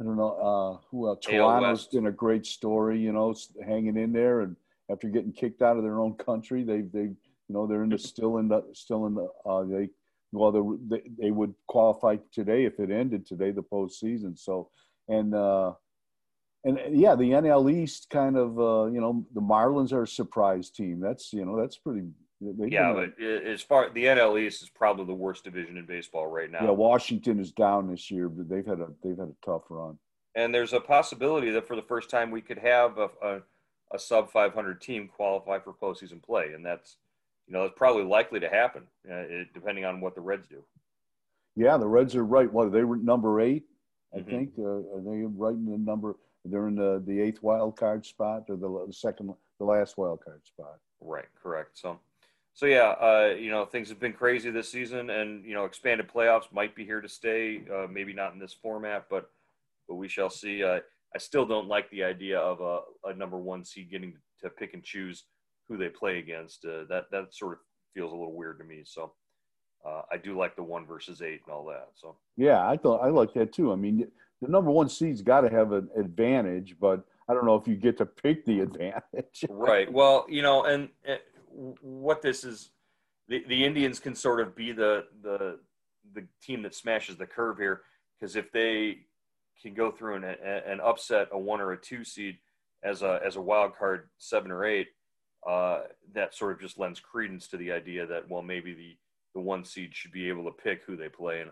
I 0.00 0.04
don't 0.04 0.16
know 0.16 0.80
uh, 0.80 0.86
who 0.90 1.06
else. 1.08 1.18
Toronto's 1.22 1.86
been 1.86 2.06
a 2.06 2.12
great 2.12 2.46
story. 2.46 3.00
You 3.00 3.12
know, 3.12 3.34
hanging 3.64 3.96
in 3.96 4.12
there, 4.12 4.40
and 4.40 4.56
after 4.90 5.08
getting 5.08 5.32
kicked 5.32 5.62
out 5.62 5.76
of 5.76 5.82
their 5.82 6.00
own 6.00 6.14
country, 6.14 6.64
they 6.64 6.80
they 6.80 7.02
you 7.02 7.16
know 7.48 7.66
they're 7.66 7.84
in 7.84 7.90
the 7.90 7.98
still 7.98 8.38
in 8.38 8.48
the 8.48 8.64
still 8.72 9.06
in 9.06 9.14
the 9.14 9.28
uh, 9.46 9.62
they 9.64 9.90
well, 10.34 10.78
they, 10.88 11.02
they 11.18 11.30
would 11.30 11.54
qualify 11.68 12.16
today 12.32 12.64
if 12.64 12.80
it 12.80 12.90
ended 12.90 13.26
today, 13.26 13.50
the 13.50 13.62
postseason. 13.62 14.38
So, 14.38 14.70
and 15.08 15.34
uh, 15.34 15.74
and 16.64 16.78
yeah, 16.90 17.14
the 17.14 17.30
NL 17.30 17.72
East 17.72 18.08
kind 18.10 18.36
of 18.36 18.58
uh, 18.58 18.86
you 18.86 19.00
know 19.00 19.24
the 19.34 19.40
Marlins 19.40 19.92
are 19.92 20.02
a 20.02 20.08
surprise 20.08 20.70
team. 20.70 21.00
That's 21.00 21.32
you 21.32 21.44
know 21.44 21.58
that's 21.58 21.78
pretty. 21.78 22.08
Yeah, 22.40 22.92
but 22.92 23.24
as 23.24 23.62
far 23.62 23.90
the 23.90 24.04
NL 24.04 24.40
East 24.40 24.62
is 24.62 24.68
probably 24.68 25.06
the 25.06 25.14
worst 25.14 25.44
division 25.44 25.78
in 25.78 25.86
baseball 25.86 26.26
right 26.26 26.50
now. 26.50 26.64
Yeah, 26.64 26.70
Washington 26.70 27.38
is 27.38 27.52
down 27.52 27.88
this 27.88 28.10
year, 28.10 28.28
but 28.28 28.48
they've 28.48 28.66
had 28.66 28.80
a 28.80 28.88
they've 29.02 29.16
had 29.16 29.28
a 29.28 29.46
tough 29.46 29.62
run. 29.70 29.98
And 30.34 30.52
there's 30.52 30.72
a 30.72 30.80
possibility 30.80 31.50
that 31.52 31.66
for 31.66 31.76
the 31.76 31.82
first 31.82 32.10
time 32.10 32.32
we 32.32 32.40
could 32.40 32.58
have 32.58 32.98
a, 32.98 33.08
a, 33.22 33.40
a 33.92 33.98
sub 34.00 34.32
500 34.32 34.80
team 34.80 35.08
qualify 35.08 35.60
for 35.60 35.72
postseason 35.72 36.20
play, 36.20 36.52
and 36.54 36.66
that's 36.66 36.96
you 37.46 37.52
know, 37.52 37.64
it's 37.64 37.74
probably 37.76 38.04
likely 38.04 38.40
to 38.40 38.48
happen, 38.48 38.82
uh, 39.10 39.14
it, 39.14 39.48
depending 39.52 39.84
on 39.84 40.00
what 40.00 40.14
the 40.14 40.20
Reds 40.20 40.48
do. 40.48 40.64
Yeah, 41.56 41.76
the 41.76 41.86
Reds 41.86 42.16
are 42.16 42.24
right. 42.24 42.50
What 42.52 42.66
are 42.66 42.70
they 42.70 42.84
were 42.84 42.96
number 42.96 43.40
eight, 43.40 43.64
I 44.14 44.18
mm-hmm. 44.18 44.30
think. 44.30 44.50
Uh, 44.58 44.62
are 44.62 45.02
they 45.04 45.22
right 45.26 45.54
in 45.54 45.66
the 45.66 45.78
number? 45.78 46.16
They're 46.44 46.68
in 46.68 46.74
the, 46.74 47.02
the 47.06 47.20
eighth 47.20 47.42
wild 47.42 47.76
card 47.76 48.04
spot 48.04 48.44
or 48.48 48.56
the, 48.56 48.84
the 48.86 48.92
second, 48.92 49.32
the 49.58 49.64
last 49.64 49.96
wild 49.96 50.24
card 50.24 50.44
spot. 50.44 50.78
Right, 51.00 51.26
correct. 51.40 51.78
So, 51.78 51.98
so 52.54 52.66
yeah, 52.66 52.94
uh, 53.00 53.34
you 53.38 53.50
know, 53.50 53.64
things 53.64 53.88
have 53.88 54.00
been 54.00 54.12
crazy 54.12 54.50
this 54.50 54.70
season, 54.70 55.10
and 55.10 55.44
you 55.44 55.54
know, 55.54 55.64
expanded 55.64 56.08
playoffs 56.08 56.52
might 56.52 56.74
be 56.74 56.84
here 56.84 57.00
to 57.00 57.08
stay. 57.08 57.62
Uh, 57.72 57.86
maybe 57.90 58.12
not 58.12 58.32
in 58.32 58.38
this 58.38 58.52
format, 58.52 59.06
but 59.10 59.30
but 59.88 59.96
we 59.96 60.08
shall 60.08 60.30
see. 60.30 60.64
Uh, 60.64 60.80
I 61.14 61.18
still 61.18 61.46
don't 61.46 61.68
like 61.68 61.90
the 61.90 62.04
idea 62.04 62.38
of 62.38 62.60
a, 62.60 63.08
a 63.08 63.14
number 63.14 63.38
one 63.38 63.64
seed 63.64 63.90
getting 63.90 64.14
to 64.42 64.50
pick 64.50 64.74
and 64.74 64.82
choose 64.82 65.24
who 65.68 65.76
they 65.76 65.88
play 65.88 66.18
against. 66.18 66.64
Uh, 66.64 66.84
that 66.88 67.04
that 67.10 67.34
sort 67.34 67.54
of 67.54 67.58
feels 67.94 68.12
a 68.12 68.16
little 68.16 68.36
weird 68.36 68.58
to 68.58 68.64
me. 68.64 68.82
So 68.84 69.12
uh, 69.86 70.02
I 70.10 70.16
do 70.16 70.36
like 70.36 70.56
the 70.56 70.62
one 70.62 70.86
versus 70.86 71.22
eight 71.22 71.42
and 71.46 71.54
all 71.54 71.64
that. 71.66 71.88
So 71.94 72.16
yeah, 72.36 72.68
I 72.68 72.76
thought 72.76 73.02
I 73.02 73.08
like 73.08 73.34
that 73.34 73.52
too. 73.52 73.72
I 73.72 73.76
mean, 73.76 74.06
the 74.40 74.48
number 74.48 74.70
one 74.70 74.88
seed's 74.88 75.22
got 75.22 75.42
to 75.42 75.50
have 75.50 75.72
an 75.72 75.88
advantage, 75.96 76.76
but 76.80 77.04
I 77.28 77.34
don't 77.34 77.46
know 77.46 77.56
if 77.56 77.66
you 77.66 77.76
get 77.76 77.98
to 77.98 78.06
pick 78.06 78.44
the 78.44 78.60
advantage. 78.62 79.44
right. 79.48 79.90
Well, 79.90 80.26
you 80.28 80.42
know, 80.42 80.64
and, 80.64 80.88
and 81.04 81.18
what 81.80 82.22
this 82.22 82.44
is, 82.44 82.70
the, 83.28 83.44
the 83.48 83.64
Indians 83.64 84.00
can 84.00 84.14
sort 84.14 84.40
of 84.40 84.54
be 84.54 84.72
the 84.72 85.04
the 85.22 85.58
the 86.14 86.24
team 86.42 86.62
that 86.62 86.74
smashes 86.74 87.16
the 87.16 87.26
curve 87.26 87.58
here 87.58 87.82
because 88.18 88.36
if 88.36 88.52
they 88.52 88.98
can 89.60 89.72
go 89.72 89.90
through 89.90 90.16
and, 90.16 90.24
and 90.24 90.80
upset 90.82 91.28
a 91.32 91.38
one 91.38 91.60
or 91.60 91.72
a 91.72 91.76
two 91.80 92.04
seed 92.04 92.36
as 92.82 93.02
a 93.02 93.20
as 93.24 93.36
a 93.36 93.40
wild 93.40 93.72
card 93.76 94.10
seven 94.18 94.50
or 94.50 94.64
eight, 94.64 94.88
uh, 95.46 95.82
that 96.14 96.34
sort 96.34 96.52
of 96.52 96.60
just 96.60 96.78
lends 96.78 97.00
credence 97.00 97.48
to 97.48 97.56
the 97.56 97.72
idea 97.72 98.06
that 98.06 98.28
well 98.28 98.42
maybe 98.42 98.74
the 98.74 98.96
the 99.34 99.40
one 99.40 99.64
seed 99.64 99.94
should 99.94 100.12
be 100.12 100.28
able 100.28 100.44
to 100.44 100.50
pick 100.50 100.84
who 100.84 100.96
they 100.96 101.08
play. 101.08 101.40
And 101.40 101.50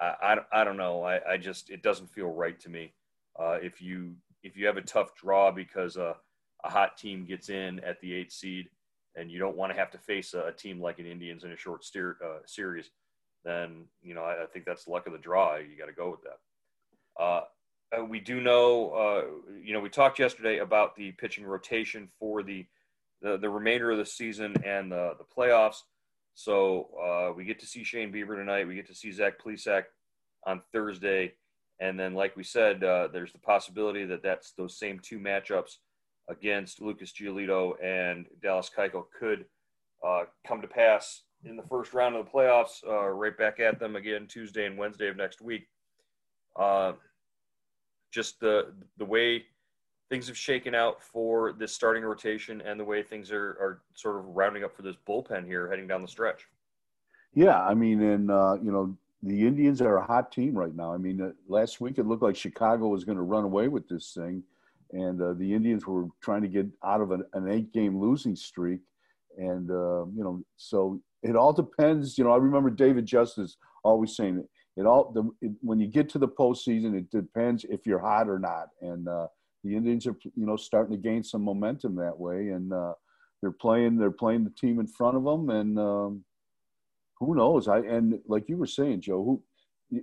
I, 0.00 0.36
I, 0.52 0.60
I 0.60 0.64
don't 0.64 0.76
know. 0.76 1.02
I, 1.02 1.32
I 1.32 1.36
just 1.36 1.70
it 1.70 1.82
doesn't 1.82 2.10
feel 2.10 2.28
right 2.28 2.58
to 2.60 2.68
me. 2.68 2.92
Uh, 3.38 3.58
if 3.62 3.82
you 3.82 4.14
if 4.42 4.56
you 4.56 4.66
have 4.66 4.76
a 4.76 4.82
tough 4.82 5.14
draw 5.16 5.50
because 5.50 5.96
a, 5.96 6.16
a 6.64 6.70
hot 6.70 6.96
team 6.96 7.24
gets 7.24 7.48
in 7.48 7.80
at 7.80 8.00
the 8.00 8.14
eight 8.14 8.32
seed 8.32 8.68
and 9.16 9.30
you 9.30 9.38
don't 9.38 9.56
want 9.56 9.72
to 9.72 9.78
have 9.78 9.90
to 9.90 9.98
face 9.98 10.34
a, 10.34 10.46
a 10.46 10.52
team 10.52 10.80
like 10.80 10.98
an 10.98 11.06
Indians 11.06 11.44
in 11.44 11.52
a 11.52 11.56
short 11.56 11.84
steer, 11.84 12.16
uh, 12.24 12.38
series 12.46 12.90
then 13.46 13.84
you 14.02 14.14
know 14.14 14.22
I, 14.22 14.42
I, 14.42 14.46
think 14.46 14.66
that's 14.66 14.88
luck 14.88 15.06
of 15.06 15.12
the 15.12 15.18
draw. 15.18 15.56
You 15.56 15.78
got 15.78 15.86
to 15.86 15.92
go 15.92 16.10
with 16.10 16.20
that. 16.22 17.22
Uh, 17.22 17.40
uh, 17.96 18.04
we 18.04 18.20
do 18.20 18.40
know 18.40 18.90
uh, 18.90 19.54
you 19.62 19.72
know 19.72 19.80
we 19.80 19.88
talked 19.88 20.18
yesterday 20.18 20.58
about 20.58 20.96
the 20.96 21.12
pitching 21.12 21.46
rotation 21.46 22.08
for 22.18 22.42
the 22.42 22.66
the, 23.22 23.36
the 23.36 23.50
remainder 23.50 23.90
of 23.90 23.98
the 23.98 24.06
season 24.06 24.54
and 24.64 24.92
the, 24.92 25.12
the 25.18 25.24
playoffs. 25.24 25.82
So 26.34 26.88
uh, 27.02 27.32
we 27.34 27.44
get 27.44 27.58
to 27.60 27.66
see 27.66 27.82
Shane 27.82 28.12
Bieber 28.12 28.36
tonight. 28.36 28.68
We 28.68 28.74
get 28.74 28.86
to 28.88 28.94
see 28.94 29.10
Zach 29.10 29.42
Plesac 29.42 29.84
on 30.46 30.62
Thursday. 30.72 31.32
And 31.80 31.98
then, 31.98 32.14
like 32.14 32.36
we 32.36 32.42
said, 32.42 32.84
uh, 32.84 33.08
there's 33.12 33.32
the 33.32 33.38
possibility 33.38 34.04
that 34.06 34.22
that's 34.22 34.52
those 34.52 34.78
same 34.78 34.98
two 35.00 35.18
matchups 35.18 35.76
against 36.28 36.80
Lucas 36.80 37.12
Giolito 37.12 37.72
and 37.82 38.26
Dallas 38.42 38.70
Keuchel 38.74 39.04
could 39.18 39.44
uh, 40.06 40.24
come 40.46 40.60
to 40.60 40.68
pass 40.68 41.22
in 41.44 41.56
the 41.56 41.62
first 41.62 41.94
round 41.94 42.16
of 42.16 42.24
the 42.24 42.30
playoffs. 42.30 42.86
Uh, 42.86 43.08
right 43.08 43.36
back 43.36 43.60
at 43.60 43.78
them 43.78 43.96
again 43.96 44.26
Tuesday 44.26 44.66
and 44.66 44.78
Wednesday 44.78 45.08
of 45.08 45.16
next 45.16 45.40
week. 45.40 45.68
Uh, 46.54 46.92
just 48.12 48.40
the 48.40 48.72
the 48.98 49.04
way 49.04 49.44
things 50.08 50.28
have 50.28 50.36
shaken 50.36 50.74
out 50.74 51.02
for 51.02 51.52
this 51.52 51.72
starting 51.72 52.04
rotation 52.04 52.60
and 52.60 52.78
the 52.78 52.84
way 52.84 53.02
things 53.02 53.32
are, 53.32 53.50
are 53.60 53.82
sort 53.94 54.16
of 54.16 54.24
rounding 54.26 54.64
up 54.64 54.74
for 54.74 54.82
this 54.82 54.96
bullpen 55.08 55.44
here 55.46 55.68
heading 55.68 55.86
down 55.86 56.02
the 56.02 56.08
stretch. 56.08 56.46
Yeah, 57.34 57.60
I 57.60 57.74
mean, 57.74 58.02
and 58.02 58.30
uh, 58.30 58.56
you 58.62 58.72
know, 58.72 58.96
the 59.22 59.46
Indians 59.46 59.82
are 59.82 59.96
a 59.96 60.04
hot 60.04 60.30
team 60.30 60.54
right 60.54 60.74
now. 60.74 60.92
I 60.92 60.96
mean, 60.96 61.20
uh, 61.20 61.30
last 61.48 61.80
week 61.80 61.98
it 61.98 62.06
looked 62.06 62.22
like 62.22 62.36
Chicago 62.36 62.88
was 62.88 63.04
going 63.04 63.18
to 63.18 63.22
run 63.22 63.44
away 63.44 63.68
with 63.68 63.88
this 63.88 64.12
thing, 64.12 64.42
and 64.92 65.20
uh, 65.20 65.34
the 65.34 65.52
Indians 65.52 65.86
were 65.86 66.06
trying 66.22 66.42
to 66.42 66.48
get 66.48 66.66
out 66.84 67.00
of 67.00 67.10
an, 67.10 67.24
an 67.34 67.50
eight-game 67.50 68.00
losing 68.00 68.36
streak, 68.36 68.80
and 69.36 69.70
uh, 69.70 70.06
you 70.14 70.22
know, 70.22 70.42
so 70.56 71.00
it 71.22 71.36
all 71.36 71.52
depends. 71.52 72.16
You 72.16 72.24
know, 72.24 72.32
I 72.32 72.36
remember 72.36 72.70
David 72.70 73.06
Justice 73.06 73.56
always 73.82 74.16
saying 74.16 74.38
it. 74.76 74.86
All 74.86 75.10
the, 75.12 75.30
it, 75.46 75.52
when 75.62 75.80
you 75.80 75.86
get 75.86 76.08
to 76.10 76.18
the 76.18 76.28
postseason, 76.28 76.96
it 76.96 77.10
depends 77.10 77.64
if 77.64 77.86
you're 77.86 77.98
hot 77.98 78.28
or 78.28 78.38
not, 78.38 78.68
and 78.80 79.08
uh, 79.08 79.26
the 79.66 79.76
Indians 79.76 80.06
are 80.06 80.16
you 80.34 80.46
know 80.46 80.56
starting 80.56 80.96
to 80.96 81.02
gain 81.02 81.22
some 81.22 81.42
momentum 81.42 81.94
that 81.96 82.18
way, 82.18 82.50
and 82.50 82.72
uh, 82.72 82.94
they're 83.40 83.50
playing 83.50 83.96
they're 83.96 84.10
playing 84.10 84.44
the 84.44 84.50
team 84.50 84.80
in 84.80 84.86
front 84.86 85.16
of 85.16 85.24
them, 85.24 85.50
and 85.50 85.78
um, 85.78 86.24
who 87.18 87.34
knows? 87.34 87.68
I 87.68 87.78
and 87.78 88.18
like 88.26 88.48
you 88.48 88.56
were 88.56 88.66
saying, 88.66 89.02
Joe, 89.02 89.22
who 89.22 89.42
you, 89.90 90.02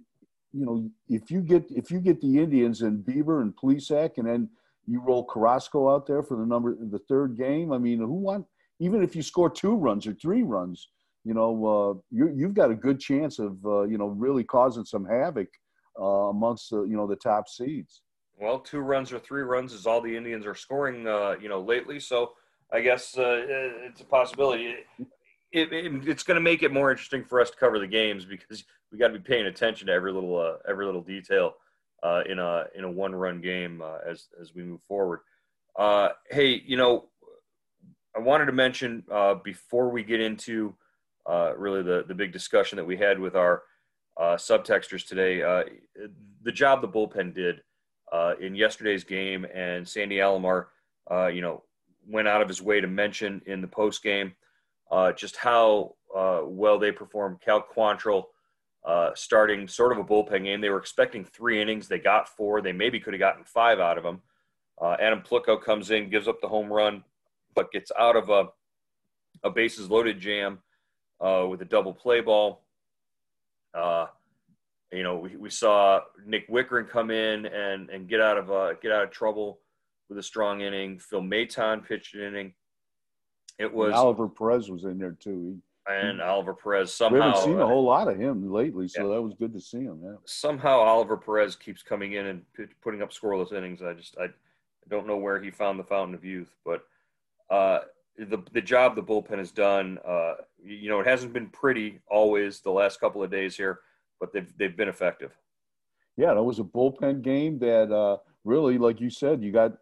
know 0.53 0.89
if 1.10 1.32
you 1.32 1.41
get 1.41 1.65
if 1.70 1.91
you 1.91 2.00
get 2.00 2.22
the 2.22 2.39
Indians 2.39 2.82
and 2.82 3.03
Bieber 3.03 3.41
and 3.41 3.55
Plesac, 3.55 4.17
and 4.17 4.27
then 4.27 4.50
you 4.86 5.01
roll 5.01 5.25
Carrasco 5.25 5.93
out 5.93 6.05
there 6.05 6.24
for 6.24 6.38
the 6.38 6.46
number 6.46 6.75
the 6.79 7.00
third 7.10 7.38
game. 7.38 7.72
I 7.72 7.77
mean, 7.77 8.00
who 8.00 8.13
want 8.13 8.46
even 8.79 9.01
if 9.01 9.15
you 9.15 9.22
score 9.22 9.50
two 9.50 9.75
runs 9.75 10.08
or 10.08 10.13
three 10.13 10.43
runs, 10.43 10.89
you 11.24 11.34
know, 11.34 11.65
uh, 11.65 11.93
you, 12.12 12.46
have 12.46 12.53
got 12.53 12.72
a 12.72 12.75
good 12.75 13.00
chance 13.00 13.39
of 13.39 13.58
uh, 13.65 13.84
you 13.84 13.98
know 13.98 14.08
really 14.08 14.43
causing 14.43 14.86
some 14.86 15.05
havoc 15.05 15.48
uh, 16.00 16.29
amongst 16.29 16.70
the 16.70 16.84
you 16.84 16.96
know 16.96 17.08
the 17.08 17.15
top 17.15 17.48
seeds. 17.48 18.02
Well, 18.39 18.59
two 18.59 18.79
runs 18.79 19.13
or 19.13 19.19
three 19.19 19.43
runs 19.43 19.73
is 19.73 19.85
all 19.85 20.01
the 20.01 20.15
Indians 20.15 20.45
are 20.45 20.55
scoring, 20.55 21.07
uh, 21.07 21.35
you 21.41 21.49
know, 21.49 21.61
lately. 21.61 21.99
So 21.99 22.33
I 22.71 22.81
guess 22.81 23.17
uh, 23.17 23.43
it's 23.85 24.01
a 24.01 24.05
possibility. 24.05 24.75
It, 25.51 25.71
it, 25.71 26.07
it's 26.07 26.23
going 26.23 26.35
to 26.35 26.41
make 26.41 26.63
it 26.63 26.73
more 26.73 26.89
interesting 26.89 27.23
for 27.23 27.39
us 27.39 27.51
to 27.51 27.57
cover 27.57 27.77
the 27.77 27.87
games 27.87 28.25
because 28.25 28.63
we 28.91 28.97
got 28.97 29.09
to 29.09 29.13
be 29.13 29.19
paying 29.19 29.45
attention 29.45 29.87
to 29.87 29.93
every 29.93 30.11
little 30.11 30.37
uh, 30.37 30.57
every 30.67 30.85
little 30.85 31.01
detail 31.01 31.53
uh, 32.01 32.23
in 32.27 32.39
a 32.39 32.65
in 32.75 32.83
a 32.83 32.91
one 32.91 33.13
run 33.13 33.39
game 33.39 33.81
uh, 33.83 33.99
as 34.09 34.27
as 34.41 34.55
we 34.55 34.63
move 34.63 34.81
forward. 34.81 35.19
Uh, 35.77 36.09
hey, 36.31 36.61
you 36.65 36.75
know, 36.75 37.09
I 38.15 38.19
wanted 38.19 38.47
to 38.47 38.51
mention 38.51 39.03
before 39.43 39.89
we 39.89 40.03
get 40.03 40.19
into 40.19 40.75
really 41.55 41.83
the 41.83 42.03
the 42.07 42.15
big 42.15 42.33
discussion 42.33 42.77
that 42.77 42.85
we 42.85 42.97
had 42.97 43.19
with 43.19 43.35
our 43.35 43.61
subtexters 44.19 45.07
today, 45.07 45.41
the 46.41 46.51
job 46.51 46.81
the 46.81 46.87
bullpen 46.87 47.35
did 47.35 47.61
uh, 48.13 48.36
in 48.39 48.53
yesterday's 48.53 49.03
game, 49.03 49.43
and 49.53 49.88
Sandy 49.88 50.17
Alomar, 50.17 50.67
uh, 51.10 51.27
you 51.27 51.41
know, 51.41 51.63
went 52.08 52.27
out 52.27 52.43
of 52.43 52.48
his 52.48 52.62
way 52.62 52.79
to 52.79 52.88
mention 52.88 53.41
in 53.48 53.60
the 53.60 53.67
post 53.67 54.03
game 54.03 54.34
uh, 54.91 55.12
just 55.12 55.36
how 55.36 55.96
uh, 56.15 56.41
well 56.43 56.77
they 56.77 56.91
performed. 56.91 57.41
Cal 57.41 57.65
Quantrill 57.75 58.25
uh, 58.86 59.10
starting 59.15 59.67
sort 59.67 59.91
of 59.91 59.98
a 59.98 60.03
bullpen 60.03 60.43
game. 60.43 60.62
They 60.62 60.70
were 60.70 60.77
expecting 60.77 61.25
three 61.25 61.60
innings. 61.60 61.88
They 61.88 61.98
got 61.98 62.29
four. 62.29 62.62
They 62.62 62.72
maybe 62.72 63.00
could 63.00 63.13
have 63.13 63.20
gotten 63.20 63.43
five 63.43 63.79
out 63.79 63.98
of 63.98 64.03
them. 64.03 64.22
Adam 65.00 65.22
Plutko 65.22 65.63
comes 65.63 65.91
in, 65.91 66.10
gives 66.10 66.27
up 66.27 66.41
the 66.41 66.48
home 66.48 66.72
run, 66.72 67.05
but 67.55 67.72
gets 67.72 67.89
out 67.98 68.17
of 68.17 68.29
a, 68.29 68.48
a 69.43 69.50
bases 69.50 69.89
loaded 69.89 70.20
jam 70.20 70.60
with 71.22 71.62
a 71.62 71.65
double 71.65 71.93
play 71.93 72.20
ball. 72.20 72.62
Uh, 74.93 74.95
you 74.95 75.03
know, 75.03 75.17
we, 75.17 75.35
we 75.35 75.50
saw 75.50 76.01
Nick 76.25 76.50
Wittgren 76.50 76.89
come 76.89 77.12
in 77.12 77.45
and, 77.45 77.89
and 77.89 78.07
get 78.07 78.21
out 78.21 78.38
of 78.38 78.51
uh, 78.51 78.73
get 78.81 78.91
out 78.91 79.03
of 79.03 79.12
trouble 79.12 79.59
with 80.09 80.17
a 80.17 80.23
strong 80.23 80.62
inning. 80.62 81.00
Phil 81.00 81.21
Maton 81.21 81.85
pitched 81.85 82.15
an 82.15 82.21
inning. 82.21 82.53
It 83.59 83.71
was 83.71 83.88
and 83.88 83.95
Oliver 83.95 84.27
Perez 84.27 84.69
was 84.69 84.83
in 84.83 84.97
there 84.97 85.15
too. 85.19 85.59
He, 85.88 85.93
and 85.93 86.17
he, 86.17 86.23
Oliver 86.23 86.53
Perez 86.53 86.93
somehow. 86.93 87.17
We 87.17 87.25
haven't 87.25 87.43
seen 87.43 87.59
a 87.59 87.67
whole 87.67 87.83
lot 87.83 88.07
of 88.07 88.17
him 88.17 88.51
lately, 88.51 88.88
so 88.88 89.07
yeah. 89.07 89.15
that 89.15 89.21
was 89.21 89.33
good 89.33 89.53
to 89.53 89.62
see 89.62 89.81
him. 89.81 90.00
Yeah. 90.03 90.15
Somehow 90.25 90.79
Oliver 90.79 91.17
Perez 91.17 91.55
keeps 91.55 91.83
coming 91.83 92.13
in 92.13 92.27
and 92.27 92.41
p- 92.55 92.65
putting 92.81 93.01
up 93.01 93.12
scoreless 93.12 93.53
innings. 93.53 93.81
I 93.81 93.93
just 93.93 94.17
I, 94.17 94.25
I 94.25 94.89
don't 94.89 95.07
know 95.07 95.17
where 95.17 95.41
he 95.41 95.51
found 95.51 95.79
the 95.79 95.83
fountain 95.83 96.15
of 96.15 96.23
youth, 96.23 96.55
but 96.65 96.83
uh, 97.50 97.79
the 98.17 98.41
the 98.53 98.62
job 98.62 98.95
the 98.95 99.03
bullpen 99.03 99.38
has 99.38 99.51
done. 99.51 100.00
Uh, 100.07 100.35
you 100.63 100.89
know, 100.89 101.00
it 101.00 101.07
hasn't 101.07 101.33
been 101.33 101.47
pretty 101.47 102.00
always 102.09 102.62
the 102.62 102.71
last 102.71 103.00
couple 103.00 103.21
of 103.21 103.29
days 103.29 103.55
here 103.55 103.79
but 104.23 104.31
they've 104.31 104.57
they've 104.57 104.77
been 104.77 104.87
effective. 104.87 105.31
Yeah, 106.15 106.33
that 106.33 106.43
was 106.43 106.59
a 106.59 106.63
bullpen 106.63 107.21
game 107.23 107.59
that 107.59 107.91
uh, 107.91 108.17
really, 108.45 108.77
like 108.77 109.01
you 109.01 109.09
said, 109.09 109.43
you 109.43 109.51
got 109.51 109.73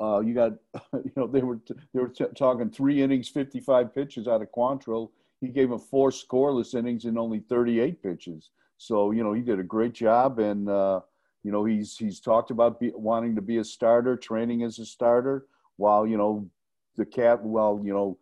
uh, 0.00 0.18
you 0.18 0.34
got 0.34 0.54
you 0.94 1.12
know 1.16 1.28
they 1.28 1.42
were 1.42 1.58
t- 1.58 1.74
they 1.92 2.00
were 2.00 2.08
t- 2.08 2.24
talking 2.36 2.70
three 2.70 3.02
innings, 3.02 3.28
fifty 3.28 3.60
five 3.60 3.94
pitches 3.94 4.26
out 4.26 4.42
of 4.42 4.48
Quantrill. 4.50 5.10
He 5.40 5.46
gave 5.46 5.70
him 5.70 5.78
four 5.78 6.10
scoreless 6.10 6.74
innings 6.74 7.04
in 7.04 7.16
only 7.16 7.38
thirty 7.38 7.78
eight 7.78 8.02
pitches. 8.02 8.50
So 8.78 9.12
you 9.12 9.22
know 9.22 9.32
he 9.32 9.42
did 9.42 9.60
a 9.60 9.62
great 9.62 9.92
job, 9.92 10.40
and 10.40 10.68
uh, 10.68 11.00
you 11.44 11.52
know 11.52 11.64
he's 11.64 11.96
he's 11.96 12.18
talked 12.18 12.50
about 12.50 12.80
be, 12.80 12.90
wanting 12.96 13.36
to 13.36 13.42
be 13.42 13.58
a 13.58 13.64
starter, 13.64 14.16
training 14.16 14.64
as 14.64 14.80
a 14.80 14.84
starter, 14.84 15.46
while 15.76 16.04
you 16.04 16.16
know 16.16 16.50
the 16.96 17.06
cat, 17.06 17.44
well 17.44 17.80
you 17.84 17.92
know 17.92 18.18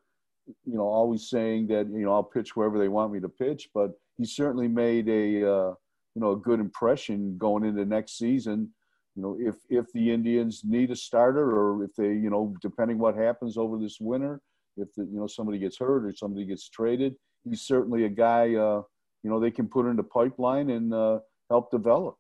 you 0.67 0.77
know 0.77 0.85
always 0.85 1.31
saying 1.31 1.69
that 1.69 1.87
you 1.89 2.05
know 2.05 2.13
I'll 2.13 2.23
pitch 2.23 2.55
wherever 2.55 2.79
they 2.79 2.89
want 2.89 3.11
me 3.11 3.21
to 3.21 3.29
pitch, 3.31 3.71
but 3.73 3.99
he 4.19 4.25
certainly 4.25 4.69
made 4.69 5.09
a 5.09 5.51
uh, 5.51 5.75
you 6.15 6.21
know 6.21 6.33
a 6.33 6.37
good 6.37 6.61
impression 6.61 7.37
going 7.39 7.65
into 7.65 7.85
next 7.85 8.19
season. 8.19 8.71
You 9.17 9.23
know, 9.23 9.37
if 9.39 9.57
if 9.69 9.93
the 9.93 10.11
Indians 10.11 10.63
need 10.65 10.91
a 10.91 10.97
starter, 10.97 11.51
or 11.51 11.85
if 11.85 11.95
they 11.97 12.09
you 12.09 12.31
know 12.31 12.55
depending 12.63 12.99
what 12.99 13.17
happens 13.17 13.57
over 13.57 13.79
this 13.79 13.99
winter, 14.01 14.41
if 14.77 14.89
the, 14.95 15.05
you 15.05 15.19
know 15.19 15.27
somebody 15.27 15.59
gets 15.59 15.79
hurt 15.79 16.05
or 16.05 16.15
somebody 16.15 16.47
gets 16.47 16.69
traded, 16.69 17.15
he's 17.45 17.63
certainly 17.63 18.05
a 18.05 18.09
guy 18.09 18.55
uh, 18.55 18.83
you 19.23 19.31
know 19.31 19.41
they 19.41 19.51
can 19.51 19.69
put 19.69 19.87
in 19.87 19.97
the 19.97 20.03
pipeline 20.03 20.71
and 20.71 20.93
uh, 20.93 21.19
help 21.51 21.71
develop. 21.71 22.17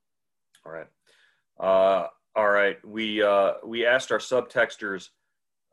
All 0.65 0.73
right, 0.73 0.87
uh, 1.61 2.09
all 2.37 2.51
right. 2.51 2.77
We 2.85 3.23
uh, 3.23 3.55
we 3.65 3.87
asked 3.87 4.13
our 4.13 4.19
subtexters 4.19 5.09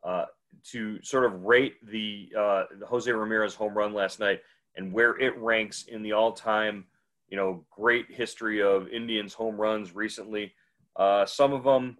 uh, 0.04 0.26
to 0.72 1.02
sort 1.04 1.26
of 1.26 1.44
rate 1.44 1.76
the, 1.84 2.32
uh, 2.38 2.64
Jose 2.88 3.12
Ramirez 3.12 3.54
home 3.56 3.78
run 3.78 3.94
last 3.94 4.20
night 4.20 4.42
and 4.76 4.94
where 4.94 5.20
it 5.20 5.38
ranks 5.38 5.84
in 5.84 6.02
the 6.02 6.14
all-time, 6.14 6.86
you 7.28 7.38
know, 7.38 7.66
great 7.70 8.06
history 8.10 8.62
of 8.62 8.88
Indians 8.90 9.34
home 9.34 9.60
runs 9.60 9.94
recently. 9.96 10.54
Uh, 10.96 11.26
some 11.26 11.54
of 11.54 11.64
them 11.64 11.98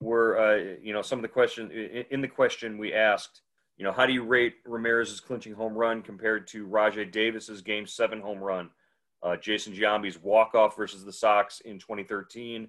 were, 0.00 0.38
uh, 0.38 0.76
you 0.82 0.92
know, 0.92 1.02
some 1.02 1.18
of 1.18 1.22
the 1.22 1.28
question 1.28 1.70
in 2.10 2.20
the 2.20 2.28
question 2.28 2.78
we 2.78 2.92
asked, 2.92 3.42
you 3.76 3.84
know, 3.84 3.92
how 3.92 4.06
do 4.06 4.12
you 4.12 4.22
rate 4.22 4.54
Ramirez's 4.64 5.20
clinching 5.20 5.54
home 5.54 5.74
run 5.74 6.02
compared 6.02 6.46
to 6.48 6.66
Rajai 6.66 7.10
Davis's 7.10 7.62
Game 7.62 7.86
Seven 7.86 8.20
home 8.20 8.38
run? 8.38 8.70
Uh, 9.22 9.36
Jason 9.36 9.72
Giambi's 9.72 10.20
walk-off 10.20 10.76
versus 10.76 11.04
the 11.04 11.12
Sox 11.12 11.60
in 11.60 11.78
2013. 11.78 12.68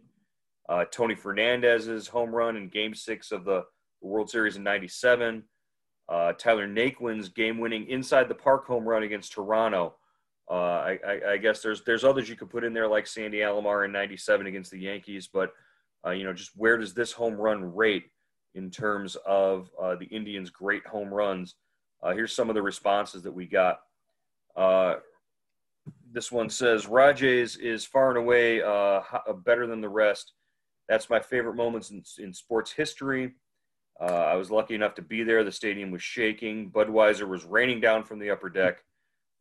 Uh, 0.70 0.86
Tony 0.92 1.16
Fernandez's 1.16 2.08
home 2.08 2.34
run 2.34 2.56
in 2.56 2.70
Game 2.70 2.94
Six 2.94 3.32
of 3.32 3.44
the 3.44 3.66
World 4.02 4.30
Series 4.30 4.56
in 4.56 4.64
'97 4.64 5.44
uh, 6.10 6.34
Tyler 6.34 6.68
Naquin's 6.68 7.30
game-winning 7.30 7.88
inside 7.88 8.28
the 8.28 8.36
park 8.36 8.66
home 8.66 8.88
run 8.88 9.04
against 9.04 9.34
Toronto. 9.34 9.96
Uh, 10.50 10.54
I, 10.54 11.00
I, 11.08 11.32
I, 11.32 11.38
guess 11.38 11.62
there's 11.62 11.84
there's 11.84 12.04
others 12.04 12.28
you 12.28 12.36
could 12.36 12.50
put 12.50 12.66
in 12.66 12.74
there 12.74 12.88
like 12.88 13.08
Sandy 13.08 13.38
Alomar 13.38 13.86
in 13.86 13.94
'97 13.94 14.46
against 14.46 14.72
the 14.72 14.80
Yankees, 14.80 15.30
but 15.32 15.54
uh, 16.06 16.12
you 16.12 16.26
know 16.26 16.34
just 16.34 16.52
where 16.58 16.78
does 16.78 16.94
this 16.94 17.14
home 17.14 17.36
run 17.36 17.74
rate 17.74 18.12
in 18.54 18.70
terms 18.70 19.16
of 19.26 19.72
uh, 19.82 19.96
the 19.96 20.06
Indians' 20.08 20.50
great 20.50 20.86
home 20.86 21.14
runs? 21.14 21.56
Uh, 22.02 22.12
here's 22.12 22.36
some 22.36 22.50
of 22.50 22.56
the 22.56 22.62
responses 22.62 23.24
that 23.24 23.32
we 23.32 23.46
got. 23.46 23.80
Uh, 24.58 24.96
this 26.12 26.30
one 26.30 26.50
says 26.50 26.88
Rajai's 26.88 27.56
is 27.56 27.86
far 27.86 28.10
and 28.10 28.18
away 28.18 28.60
better 29.46 29.66
than 29.66 29.80
the 29.80 29.90
rest. 29.90 30.34
That's 30.90 31.10
my 31.10 31.22
favorite 31.22 31.56
moments 31.56 31.92
in, 31.92 32.04
in 32.20 32.34
sports 32.34 32.72
history. 32.72 33.32
Uh, 34.00 34.06
I 34.06 34.36
was 34.36 34.52
lucky 34.52 34.76
enough 34.76 34.96
to 34.96 35.02
be 35.02 35.24
there. 35.24 35.44
The 35.44 35.52
stadium 35.52 35.92
was 35.92 36.04
shaking. 36.04 36.72
Budweiser 36.72 37.28
was 37.28 37.46
raining 37.46 37.80
down 37.80 38.04
from 38.04 38.20
the 38.20 38.32
upper 38.32 38.50
deck. 38.50 38.84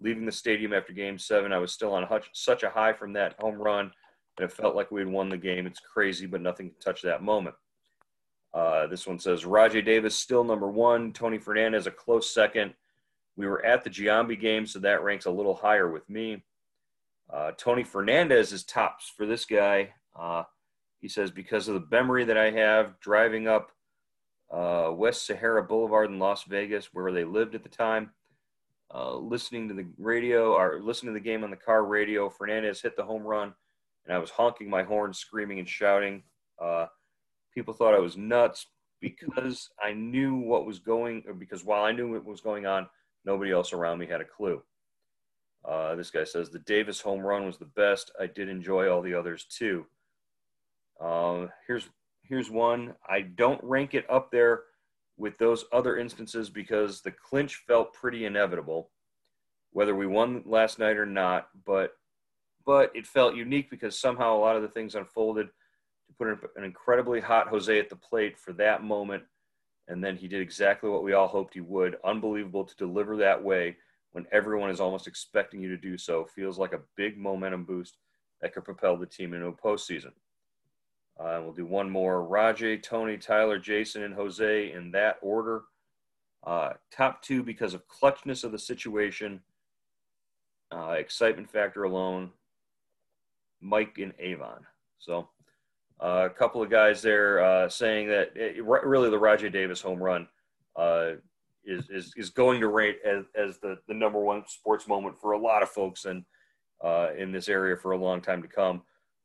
Leaving 0.00 0.26
the 0.26 0.32
stadium 0.32 0.72
after 0.72 0.92
game 0.92 1.18
seven, 1.18 1.52
I 1.52 1.58
was 1.58 1.72
still 1.72 1.94
on 1.94 2.06
such 2.32 2.62
a 2.62 2.70
high 2.70 2.92
from 2.92 3.12
that 3.14 3.36
home 3.40 3.56
run 3.56 3.92
and 4.38 4.48
it 4.48 4.52
felt 4.52 4.74
like 4.74 4.90
we 4.90 5.00
had 5.00 5.08
won 5.08 5.28
the 5.28 5.36
game. 5.36 5.66
It's 5.66 5.80
crazy, 5.80 6.26
but 6.26 6.40
nothing 6.40 6.70
can 6.70 6.78
touch 6.80 7.02
that 7.02 7.22
moment. 7.22 7.54
Uh, 8.54 8.86
this 8.86 9.06
one 9.06 9.18
says 9.18 9.44
Rajai 9.44 9.84
Davis 9.84 10.14
still 10.14 10.44
number 10.44 10.68
one, 10.68 11.12
Tony 11.12 11.38
Fernandez 11.38 11.86
a 11.86 11.90
close 11.90 12.32
second. 12.32 12.74
We 13.36 13.46
were 13.46 13.64
at 13.64 13.82
the 13.82 13.90
Giambi 13.90 14.38
game, 14.38 14.66
so 14.66 14.78
that 14.80 15.02
ranks 15.02 15.24
a 15.24 15.30
little 15.30 15.54
higher 15.54 15.90
with 15.90 16.08
me. 16.08 16.44
Uh, 17.32 17.52
Tony 17.56 17.82
Fernandez 17.82 18.52
is 18.52 18.64
tops 18.64 19.10
for 19.16 19.24
this 19.24 19.46
guy. 19.46 19.90
Uh, 20.18 20.42
he 21.00 21.08
says 21.08 21.30
because 21.30 21.66
of 21.66 21.74
the 21.74 21.86
memory 21.90 22.24
that 22.24 22.36
I 22.36 22.50
have 22.50 23.00
driving 23.00 23.48
up 23.48 23.72
uh, 24.52 24.92
West 24.92 25.26
Sahara 25.26 25.62
Boulevard 25.62 26.10
in 26.10 26.18
Las 26.18 26.44
Vegas, 26.44 26.90
where 26.92 27.12
they 27.12 27.24
lived 27.24 27.54
at 27.54 27.62
the 27.62 27.68
time. 27.68 28.10
Uh, 28.94 29.16
listening 29.16 29.68
to 29.68 29.74
the 29.74 29.86
radio 29.96 30.52
or 30.52 30.78
listening 30.82 31.14
to 31.14 31.18
the 31.18 31.24
game 31.24 31.42
on 31.42 31.50
the 31.50 31.56
car 31.56 31.86
radio, 31.86 32.28
Fernandez 32.28 32.82
hit 32.82 32.94
the 32.94 33.04
home 33.04 33.22
run, 33.22 33.54
and 34.04 34.14
I 34.14 34.18
was 34.18 34.28
honking 34.28 34.68
my 34.68 34.82
horn, 34.82 35.14
screaming 35.14 35.58
and 35.58 35.68
shouting. 35.68 36.22
Uh, 36.60 36.86
people 37.54 37.72
thought 37.72 37.94
I 37.94 38.00
was 38.00 38.18
nuts 38.18 38.66
because 39.00 39.70
I 39.82 39.94
knew 39.94 40.36
what 40.36 40.66
was 40.66 40.78
going, 40.78 41.24
or 41.26 41.32
because 41.32 41.64
while 41.64 41.84
I 41.84 41.92
knew 41.92 42.12
what 42.12 42.26
was 42.26 42.42
going 42.42 42.66
on, 42.66 42.86
nobody 43.24 43.50
else 43.50 43.72
around 43.72 43.98
me 43.98 44.06
had 44.06 44.20
a 44.20 44.26
clue. 44.26 44.62
Uh, 45.64 45.94
this 45.94 46.10
guy 46.10 46.24
says 46.24 46.50
the 46.50 46.58
Davis 46.60 47.00
home 47.00 47.20
run 47.20 47.46
was 47.46 47.56
the 47.56 47.64
best. 47.64 48.10
I 48.20 48.26
did 48.26 48.50
enjoy 48.50 48.90
all 48.90 49.00
the 49.00 49.14
others 49.14 49.44
too. 49.44 49.86
Uh, 51.00 51.46
here's 51.66 51.88
here's 52.22 52.50
one. 52.50 52.94
I 53.08 53.22
don't 53.22 53.62
rank 53.62 53.94
it 53.94 54.06
up 54.10 54.30
there 54.30 54.62
with 55.16 55.38
those 55.38 55.64
other 55.72 55.98
instances 55.98 56.50
because 56.50 57.00
the 57.00 57.10
clinch 57.10 57.62
felt 57.66 57.94
pretty 57.94 58.24
inevitable, 58.24 58.90
whether 59.72 59.94
we 59.94 60.06
won 60.06 60.42
last 60.46 60.78
night 60.78 60.96
or 60.96 61.06
not. 61.06 61.48
But 61.66 61.92
but 62.64 62.92
it 62.94 63.06
felt 63.06 63.34
unique 63.34 63.70
because 63.70 63.98
somehow 63.98 64.36
a 64.36 64.38
lot 64.38 64.56
of 64.56 64.62
the 64.62 64.68
things 64.68 64.94
unfolded 64.94 65.48
to 65.48 66.14
put 66.16 66.28
an 66.56 66.64
incredibly 66.64 67.20
hot 67.20 67.48
Jose 67.48 67.76
at 67.76 67.88
the 67.88 67.96
plate 67.96 68.38
for 68.38 68.52
that 68.54 68.84
moment. 68.84 69.24
And 69.88 70.02
then 70.02 70.16
he 70.16 70.28
did 70.28 70.40
exactly 70.40 70.88
what 70.88 71.02
we 71.02 71.12
all 71.12 71.26
hoped 71.26 71.54
he 71.54 71.60
would. 71.60 71.96
Unbelievable 72.04 72.64
to 72.64 72.76
deliver 72.76 73.16
that 73.16 73.42
way 73.42 73.76
when 74.12 74.26
everyone 74.30 74.70
is 74.70 74.80
almost 74.80 75.08
expecting 75.08 75.60
you 75.60 75.68
to 75.70 75.76
do 75.76 75.98
so. 75.98 76.24
Feels 76.36 76.58
like 76.58 76.72
a 76.72 76.82
big 76.96 77.18
momentum 77.18 77.64
boost 77.64 77.98
that 78.40 78.54
could 78.54 78.64
propel 78.64 78.96
the 78.96 79.06
team 79.06 79.34
into 79.34 79.46
a 79.46 79.52
postseason. 79.52 80.12
Uh, 81.18 81.40
we'll 81.42 81.52
do 81.52 81.66
one 81.66 81.90
more. 81.90 82.26
Rajai, 82.26 82.82
Tony, 82.82 83.16
Tyler, 83.16 83.58
Jason, 83.58 84.02
and 84.02 84.14
Jose 84.14 84.72
in 84.72 84.90
that 84.92 85.16
order. 85.22 85.62
Uh, 86.44 86.70
top 86.90 87.22
two 87.22 87.42
because 87.42 87.74
of 87.74 87.82
clutchness 87.86 88.42
of 88.42 88.50
the 88.50 88.58
situation, 88.58 89.40
uh, 90.72 90.92
excitement 90.92 91.48
factor 91.48 91.84
alone, 91.84 92.30
Mike 93.60 93.98
and 93.98 94.12
Avon. 94.18 94.66
So 94.98 95.28
uh, 96.00 96.26
a 96.26 96.30
couple 96.30 96.60
of 96.60 96.70
guys 96.70 97.00
there 97.00 97.44
uh, 97.44 97.68
saying 97.68 98.08
that 98.08 98.32
it, 98.34 98.64
really 98.64 99.10
the 99.10 99.20
Rajai 99.20 99.52
Davis 99.52 99.80
home 99.80 100.02
run 100.02 100.26
uh, 100.74 101.12
is, 101.64 101.88
is, 101.90 102.12
is 102.16 102.30
going 102.30 102.60
to 102.60 102.68
rate 102.68 102.98
as, 103.04 103.26
as 103.36 103.58
the, 103.58 103.78
the 103.86 103.94
number 103.94 104.18
one 104.18 104.42
sports 104.48 104.88
moment 104.88 105.20
for 105.20 105.32
a 105.32 105.38
lot 105.38 105.62
of 105.62 105.68
folks 105.68 106.06
and 106.06 106.24
in 107.16 107.30
this 107.30 107.48
area 107.48 107.76
for 107.76 107.92
a 107.92 107.96
long 107.96 108.20
time 108.20 108.42
to 108.42 108.48
come. 108.48 108.82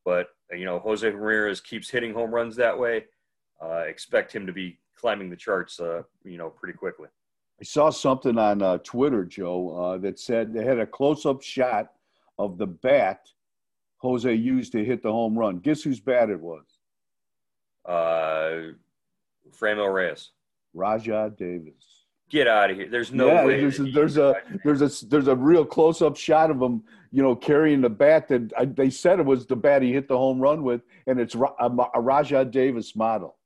But 0.08 0.30
you 0.58 0.64
know, 0.64 0.80
Jose 0.80 1.06
Ramirez 1.06 1.60
keeps 1.60 1.90
hitting 1.90 2.14
home 2.14 2.34
runs 2.34 2.56
that 2.56 2.80
way. 2.80 3.04
Uh, 3.62 3.80
expect 3.80 4.34
him 4.34 4.48
to 4.48 4.54
be 4.54 4.80
climbing 4.96 5.30
the 5.30 5.36
charts, 5.36 5.82
uh, 5.82 6.04
you 6.24 6.38
know, 6.38 6.50
pretty 6.50 6.78
quickly. 6.78 7.10
I 7.60 7.66
saw 7.66 7.90
something 7.90 8.38
on 8.38 8.62
uh, 8.62 8.78
Twitter, 8.78 9.26
Joe, 9.26 9.76
uh, 9.76 9.98
that 9.98 10.18
said 10.18 10.54
they 10.54 10.64
had 10.64 10.80
a 10.80 10.86
close-up 10.88 11.42
shot 11.42 11.92
of 12.40 12.58
the 12.58 12.68
bat 12.68 13.28
Jose 13.98 14.34
used 14.34 14.72
to 14.72 14.86
hit 14.86 15.04
the 15.04 15.12
home 15.12 15.38
run. 15.38 15.58
Guess 15.58 15.84
whose 15.84 16.00
bat 16.00 16.30
it 16.30 16.40
was? 16.40 16.64
Uh, 17.86 18.72
Franmil 19.60 19.94
Reyes. 19.94 20.30
Rajai 20.74 21.36
Davis. 21.36 21.97
Get 22.30 22.48
out 22.48 22.72
of 22.72 22.78
here! 22.78 22.90
There's 22.90 23.12
no 23.12 23.28
yeah, 23.28 23.46
way. 23.46 23.62
There's 23.62 23.80
a, 23.80 23.84
there's 23.84 24.18
a 24.18 24.36
there's 24.66 24.82
a 24.82 25.06
there's 25.06 25.28
a 25.28 25.36
real 25.36 25.64
close 25.64 26.02
up 26.02 26.18
shot 26.18 26.52
of 26.52 26.62
him, 26.62 26.84
you 27.12 27.24
know, 27.24 27.36
carrying 27.36 27.80
the 27.80 27.90
bat 27.90 28.28
that 28.28 28.52
I, 28.58 28.66
they 28.66 28.90
said 28.90 29.20
it 29.20 29.26
was 29.26 29.46
the 29.46 29.56
bat 29.56 29.82
he 29.82 29.94
hit 29.94 30.10
the 30.10 30.18
home 30.18 30.40
run 30.40 30.64
with, 30.64 30.82
and 31.06 31.20
it's 31.20 31.36
a, 31.36 31.40
a 31.40 32.02
Rajai 32.02 32.52
Davis 32.52 32.96
model. 32.98 33.38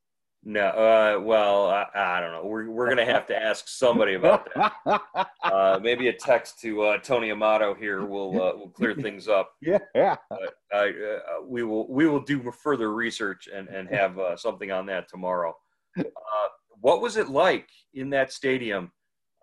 No, 0.43 0.61
uh, 0.61 1.19
well, 1.21 1.67
I, 1.67 1.85
I, 1.93 2.19
don't 2.19 2.31
know. 2.31 2.43
We're 2.43 2.67
we're 2.71 2.89
gonna 2.89 3.05
have 3.05 3.27
to 3.27 3.39
ask 3.39 3.67
somebody 3.67 4.15
about 4.15 4.49
that. 4.55 4.73
Uh, 5.43 5.79
maybe 5.81 6.07
a 6.07 6.13
text 6.13 6.59
to 6.61 6.83
uh, 6.83 6.97
Tony 6.99 7.31
Amato 7.31 7.73
here 7.73 8.05
will 8.05 8.41
uh, 8.41 8.55
will 8.55 8.69
clear 8.69 8.93
things 9.01 9.27
up. 9.27 9.51
Yeah, 9.59 9.79
yeah. 9.93 10.15
But, 10.29 10.53
uh, 10.73 10.87
we 11.45 11.63
will 11.63 11.91
we 11.91 12.07
will 12.07 12.21
do 12.21 12.51
further 12.51 12.93
research 12.93 13.49
and 13.53 13.67
and 13.67 13.89
have 13.89 14.17
uh, 14.17 14.37
something 14.37 14.71
on 14.71 14.85
that 14.85 15.09
tomorrow. 15.09 15.55
What 16.81 17.01
was 17.01 17.17
it 17.17 17.29
like 17.29 17.69
in 17.93 18.09
that 18.11 18.33
stadium 18.33 18.91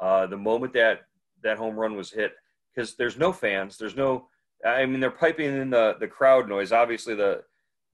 the 0.01 0.37
moment 0.37 0.73
that 0.75 1.01
that 1.43 1.59
home 1.59 1.77
run 1.77 1.97
was 1.97 2.11
hit? 2.11 2.33
Because 2.75 2.97
there's 2.97 3.17
no 3.17 3.33
fans. 3.33 3.79
There's 3.79 3.97
no. 3.97 4.29
I 4.67 4.85
mean, 4.87 5.01
they're 5.01 5.11
piping 5.11 5.57
in 5.57 5.71
the 5.71 5.97
the 5.99 6.09
crowd 6.09 6.49
noise. 6.49 6.73
Obviously, 6.73 7.15
the 7.15 7.43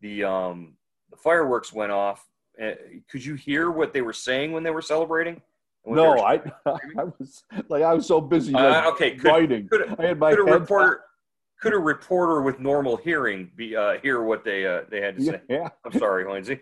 the 0.00 0.24
um 0.24 0.76
the 1.10 1.16
fireworks 1.16 1.72
went 1.72 1.92
off 1.92 2.26
uh, 2.60 2.72
could 3.10 3.24
you 3.24 3.34
hear 3.34 3.70
what 3.70 3.92
they 3.92 4.02
were 4.02 4.12
saying 4.12 4.52
when 4.52 4.62
they 4.62 4.70
were 4.70 4.82
celebrating? 4.82 5.40
No, 5.86 6.20
I, 6.20 6.36
I 6.66 7.04
was 7.18 7.44
like 7.68 7.82
I 7.82 7.92
was 7.92 8.06
so 8.06 8.20
busy 8.20 8.52
like, 8.52 8.84
uh, 8.84 8.90
okay, 8.90 9.16
could, 9.16 9.24
writing. 9.24 9.68
Could, 9.68 9.94
I 9.98 10.06
had 10.06 10.18
my 10.18 10.30
could 10.30 10.40
a 10.40 10.52
reporter 10.52 11.02
could 11.60 11.72
a 11.72 11.78
reporter 11.78 12.42
with 12.42 12.60
normal 12.60 12.96
hearing 12.96 13.50
be 13.56 13.76
uh, 13.76 13.94
hear 14.02 14.22
what 14.22 14.44
they 14.44 14.66
uh, 14.66 14.82
they 14.90 15.00
had 15.00 15.16
to 15.16 15.24
say? 15.24 15.40
Yeah, 15.48 15.68
I'm 15.84 15.98
sorry, 15.98 16.30
Lindsay. 16.30 16.60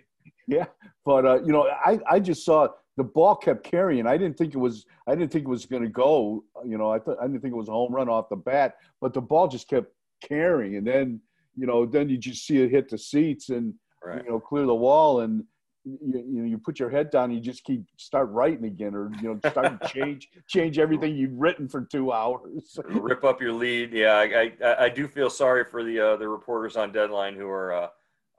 Yeah, 0.53 0.67
but 1.05 1.27
uh, 1.27 1.43
you 1.43 1.53
know, 1.53 1.69
I 1.69 1.99
I 2.11 2.21
just 2.21 2.45
saw 2.45 2.69
the 2.97 3.05
ball 3.05 3.37
kept 3.37 3.65
carrying. 3.65 4.07
I 4.07 4.17
didn't 4.17 4.37
think 4.37 4.55
it 4.55 4.59
was 4.59 4.85
I 5.07 5.15
didn't 5.15 5.33
think 5.33 5.45
it 5.45 5.49
was 5.49 5.67
going 5.67 5.83
to 5.83 5.89
go. 5.89 6.45
You 6.65 6.79
know, 6.79 6.91
I 6.93 6.99
thought 6.99 7.19
I 7.21 7.27
didn't 7.27 7.41
think 7.41 7.53
it 7.53 7.57
was 7.57 7.69
a 7.69 7.73
home 7.73 7.93
run 7.93 8.09
off 8.09 8.29
the 8.29 8.37
bat, 8.37 8.75
but 9.01 9.15
the 9.15 9.21
ball 9.21 9.49
just 9.49 9.69
kept 9.69 9.93
carrying, 10.23 10.77
and 10.77 10.87
then 10.87 11.21
you 11.57 11.67
know, 11.67 11.87
then 11.87 12.09
you 12.09 12.19
just 12.19 12.47
see 12.47 12.59
it 12.59 12.71
hit 12.71 12.89
the 12.89 12.99
seats 12.99 13.49
and 13.51 13.75
right. 14.05 14.23
you 14.25 14.31
know 14.31 14.41
clear 14.41 14.67
the 14.67 14.75
wall 14.75 15.21
and 15.21 15.45
you, 15.85 16.25
you 16.31 16.43
know 16.43 16.49
you 16.49 16.59
put 16.59 16.79
your 16.79 16.91
head 16.91 17.11
down 17.11 17.25
and 17.25 17.35
you 17.35 17.41
just 17.41 17.65
keep 17.65 17.85
start 17.97 18.31
writing 18.31 18.65
again 18.65 18.95
or 18.95 19.11
you 19.21 19.29
know 19.29 19.51
start 19.51 19.81
to 19.81 19.89
change 19.89 20.29
change 20.49 20.79
everything 20.79 21.17
you've 21.17 21.39
written 21.39 21.69
for 21.69 21.83
two 21.83 22.13
hours 22.13 22.79
rip 22.85 23.25
up 23.25 23.41
your 23.41 23.53
lead 23.53 23.93
yeah 23.93 24.15
i 24.15 24.53
i, 24.65 24.85
I 24.85 24.89
do 24.89 25.09
feel 25.09 25.29
sorry 25.29 25.65
for 25.65 25.83
the 25.83 25.99
uh, 25.99 26.17
the 26.17 26.29
reporters 26.29 26.77
on 26.77 26.93
deadline 26.93 27.35
who 27.35 27.49
are 27.49 27.73
uh, 27.73 27.89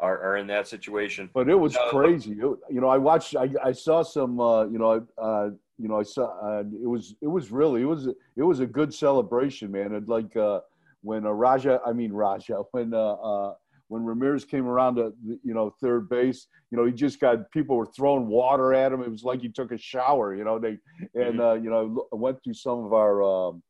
are, 0.04 0.20
are 0.22 0.38
in 0.38 0.48
that 0.48 0.68
situation 0.68 1.30
but 1.34 1.50
it 1.50 1.56
was 1.56 1.76
uh, 1.76 1.90
crazy 1.90 2.32
it, 2.32 2.58
you 2.76 2.82
know 2.82 2.90
i 2.90 2.98
watched 2.98 3.36
i, 3.36 3.50
I 3.64 3.72
saw 3.72 4.04
some 4.04 4.40
uh, 4.40 4.66
you 4.66 4.78
know 4.78 5.06
uh, 5.18 5.50
you 5.78 5.88
know 5.88 6.00
i 6.00 6.04
saw 6.04 6.26
uh, 6.48 6.64
it 6.86 6.90
was 6.96 7.16
it 7.22 7.28
was 7.28 7.52
really 7.52 7.82
it 7.82 7.86
was 7.86 8.08
it 8.08 8.44
was 8.44 8.60
a 8.60 8.68
good 8.68 8.94
celebration 8.94 9.72
man 9.72 9.94
it 9.94 10.08
like 10.08 10.36
uh 10.36 10.60
when 11.04 11.24
Raja, 11.24 11.80
I 11.86 11.94
mean 11.94 12.12
Raja, 12.12 12.64
when 12.72 12.94
uh, 12.94 13.14
uh, 13.14 13.54
when 13.90 14.04
Ramirez 14.04 14.46
came 14.46 14.66
around 14.66 14.96
to 14.96 15.14
you 15.44 15.54
know 15.54 15.76
third 15.82 16.10
base, 16.10 16.48
you 16.72 16.78
know 16.78 16.86
he 16.86 16.92
just 16.92 17.20
got 17.20 17.52
people 17.52 17.76
were 17.76 17.86
throwing 17.86 18.28
water 18.28 18.74
at 18.74 18.92
him. 18.92 19.02
It 19.02 19.12
was 19.12 19.24
like 19.24 19.42
he 19.42 19.50
took 19.50 19.72
a 19.72 19.78
shower. 19.78 20.36
You 20.36 20.46
know 20.46 20.58
they 20.58 20.80
and 21.14 21.36
mm-hmm. 21.36 21.42
uh, 21.42 21.54
you 21.56 21.70
know 21.70 22.08
I 22.12 22.16
went 22.16 22.44
through 22.44 22.56
some 22.56 22.86
of 22.86 22.94
our 22.94 23.22
um, 23.22 23.62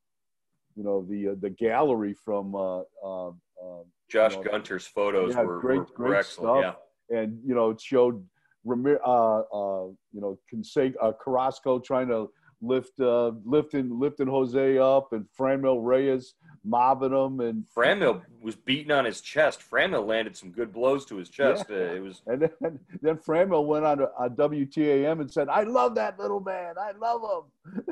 you 0.76 0.84
know 0.84 1.06
the 1.10 1.30
uh, 1.30 1.36
the 1.42 1.50
gallery 1.50 2.14
from 2.14 2.56
uh, 2.56 2.82
uh, 3.04 3.30
uh 3.30 3.84
Josh 4.14 4.36
you 4.36 4.44
know, 4.44 4.52
Gunter's 4.52 4.86
photos 4.86 5.34
yeah, 5.34 5.42
were, 5.42 5.60
great, 5.60 5.80
were, 5.80 5.86
great 5.96 6.20
excellent. 6.20 6.66
Stuff. 6.66 6.78
Yeah, 7.10 7.20
and 7.20 7.40
you 7.44 7.56
know 7.56 7.72
it 7.72 7.82
showed 7.82 8.24
Ramir, 8.66 9.00
uh, 9.04 9.40
uh, 9.40 9.88
you 10.14 10.22
know 10.22 10.38
Canseco, 10.54 10.94
uh, 11.02 11.12
Carrasco 11.14 11.80
trying 11.80 12.08
to 12.10 12.30
lift 12.62 13.00
uh, 13.00 13.32
lifting 13.44 14.00
lifting 14.00 14.28
Jose 14.28 14.78
up 14.78 15.14
and 15.14 15.26
Franmil 15.38 15.84
Reyes 15.84 16.36
mobbing 16.64 17.12
him 17.12 17.40
and 17.40 17.66
Franmil 17.76 18.22
was 18.40 18.56
beating 18.56 18.92
on 18.92 19.04
his 19.04 19.20
chest. 19.20 19.62
Franmil 19.70 20.06
landed 20.06 20.38
some 20.38 20.52
good 20.52 20.72
blows 20.72 21.06
to 21.08 21.18
his 21.18 21.30
chest. 21.30 21.66
Yeah. 21.70 21.76
Uh, 21.76 21.96
it 21.96 22.04
was 22.04 22.22
and 22.28 22.42
then, 22.62 22.80
then 23.02 23.18
Franmil 23.18 23.66
went 23.66 23.84
on 23.84 24.00
a, 24.00 24.06
a, 24.20 24.30
WTAM 24.30 25.22
and 25.22 25.32
said, 25.32 25.50
"I 25.50 25.64
love 25.64 25.96
that 25.96 26.20
little 26.20 26.40
man. 26.40 26.76
I 26.80 26.92
love 26.92 27.22
him." 27.66 27.84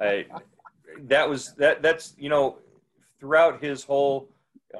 I, 0.00 0.26
that 1.04 1.28
was 1.30 1.54
that. 1.54 1.82
That's 1.82 2.14
you 2.18 2.28
know 2.28 2.58
throughout 3.20 3.62
his 3.62 3.84
whole 3.84 4.28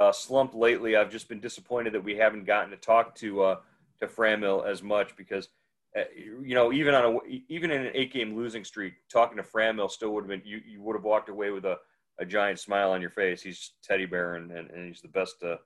uh, 0.01 0.13
slump 0.13 0.55
lately, 0.55 0.97
I've 0.97 1.11
just 1.11 1.29
been 1.29 1.41
disappointed 1.41 1.93
that 1.95 2.05
we 2.05 2.17
haven't 2.17 2.45
gotten 2.45 2.71
to 2.71 2.77
talk 2.77 3.15
to 3.17 3.43
uh, 3.43 3.57
to 4.01 4.07
Franmil 4.07 4.67
as 4.67 4.83
much 4.83 5.17
because 5.17 5.49
uh, 5.97 6.05
you 6.15 6.55
know, 6.55 6.73
even 6.73 6.95
on 6.95 7.17
a 7.17 7.19
even 7.49 7.71
in 7.71 7.85
an 7.85 7.93
eight 7.95 8.13
game 8.13 8.35
losing 8.35 8.65
streak, 8.65 8.95
talking 9.11 9.37
to 9.37 9.43
Franmil 9.43 9.91
still 9.91 10.11
would 10.15 10.23
have 10.23 10.29
been 10.29 10.43
you, 10.45 10.61
you 10.67 10.81
would 10.83 10.97
have 10.97 11.05
walked 11.05 11.29
away 11.29 11.51
with 11.51 11.67
a, 11.67 11.77
a 12.19 12.25
giant 12.25 12.59
smile 12.59 12.93
on 12.93 13.01
your 13.01 13.11
face. 13.11 13.43
He's 13.43 13.73
teddy 13.85 14.07
bear 14.07 14.37
and, 14.37 14.51
and, 14.51 14.71
and 14.71 14.89
he's 14.89 15.03
the 15.03 15.09
best 15.09 15.41
to 15.41 15.59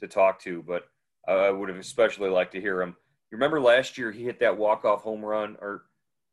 to 0.00 0.08
talk 0.08 0.40
to. 0.42 0.64
But 0.66 0.84
I 1.28 1.50
would 1.50 1.68
have 1.68 1.78
especially 1.78 2.28
liked 2.28 2.52
to 2.52 2.60
hear 2.60 2.82
him. 2.82 2.96
You 3.30 3.36
remember 3.36 3.60
last 3.60 3.96
year 3.96 4.10
he 4.10 4.24
hit 4.24 4.40
that 4.40 4.56
walk 4.56 4.84
off 4.84 5.02
home 5.02 5.24
run, 5.24 5.56
or 5.60 5.84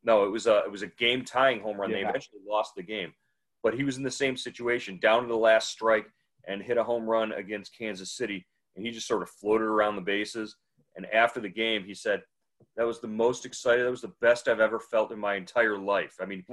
no, 0.03 0.25
it 0.25 0.31
was 0.31 0.47
a 0.47 0.63
it 0.65 0.71
was 0.71 0.81
a 0.81 0.88
game 0.88 1.23
tying 1.23 1.62
home 1.62 1.79
run. 1.79 1.91
Yeah. 1.91 1.97
They 1.97 2.10
eventually 2.10 2.41
lost 2.47 2.73
the 2.75 2.84
game, 2.84 3.13
but 3.62 3.75
he 3.75 3.84
was 3.84 3.97
in 3.97 4.03
the 4.03 4.10
same 4.10 4.38
situation, 4.38 4.97
down 4.99 5.21
to 5.21 5.27
the 5.27 5.38
last 5.38 5.69
strike, 5.69 6.08
and 6.47 6.62
hit 6.62 6.77
a 6.77 6.84
home 6.84 7.05
run 7.05 7.31
against 7.34 7.77
Kansas 7.77 8.15
City, 8.15 8.45
and 8.75 8.86
he 8.86 8.91
just 8.91 9.08
sort 9.08 9.21
of 9.21 9.29
floated 9.29 9.65
around 9.65 9.95
the 9.95 10.01
bases. 10.01 10.55
And 10.95 11.05
after 11.08 11.39
the 11.39 11.49
game, 11.49 11.84
he 11.84 11.93
said 11.93 12.21
that 12.77 12.88
was 12.88 12.99
the 12.99 13.08
most 13.08 13.45
excited. 13.45 13.86
That 13.86 13.91
was 13.91 14.01
the 14.01 14.13
best 14.21 14.47
I've 14.47 14.60
ever 14.60 14.79
felt 14.79 15.12
in 15.12 15.19
my 15.19 15.36
entire 15.36 15.77
life. 15.77 16.15
I 16.21 16.25
mean, 16.25 16.45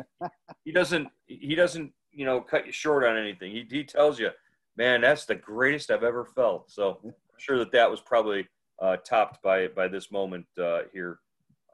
he 0.64 0.72
doesn't 0.72 1.08
he 1.26 1.54
doesn't 1.54 1.92
you 2.10 2.24
know 2.24 2.40
cut 2.40 2.66
you 2.66 2.72
short 2.72 3.04
on 3.04 3.16
anything. 3.16 3.52
He 3.52 3.66
he 3.70 3.84
tells 3.84 4.18
you, 4.18 4.30
man, 4.76 5.00
that's 5.00 5.24
the 5.24 5.34
greatest 5.34 5.90
I've 5.90 6.04
ever 6.04 6.24
felt. 6.24 6.70
So 6.70 7.00
I'm 7.04 7.14
sure 7.38 7.58
that 7.58 7.72
that 7.72 7.90
was 7.90 8.00
probably 8.00 8.46
uh, 8.80 8.96
topped 8.98 9.42
by 9.42 9.68
by 9.68 9.88
this 9.88 10.10
moment 10.10 10.46
uh, 10.60 10.82
here 10.92 11.18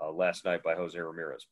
uh, 0.03 0.11
last 0.11 0.45
night 0.45 0.63
by 0.63 0.75
Jose 0.75 0.99
Ramirez. 0.99 1.47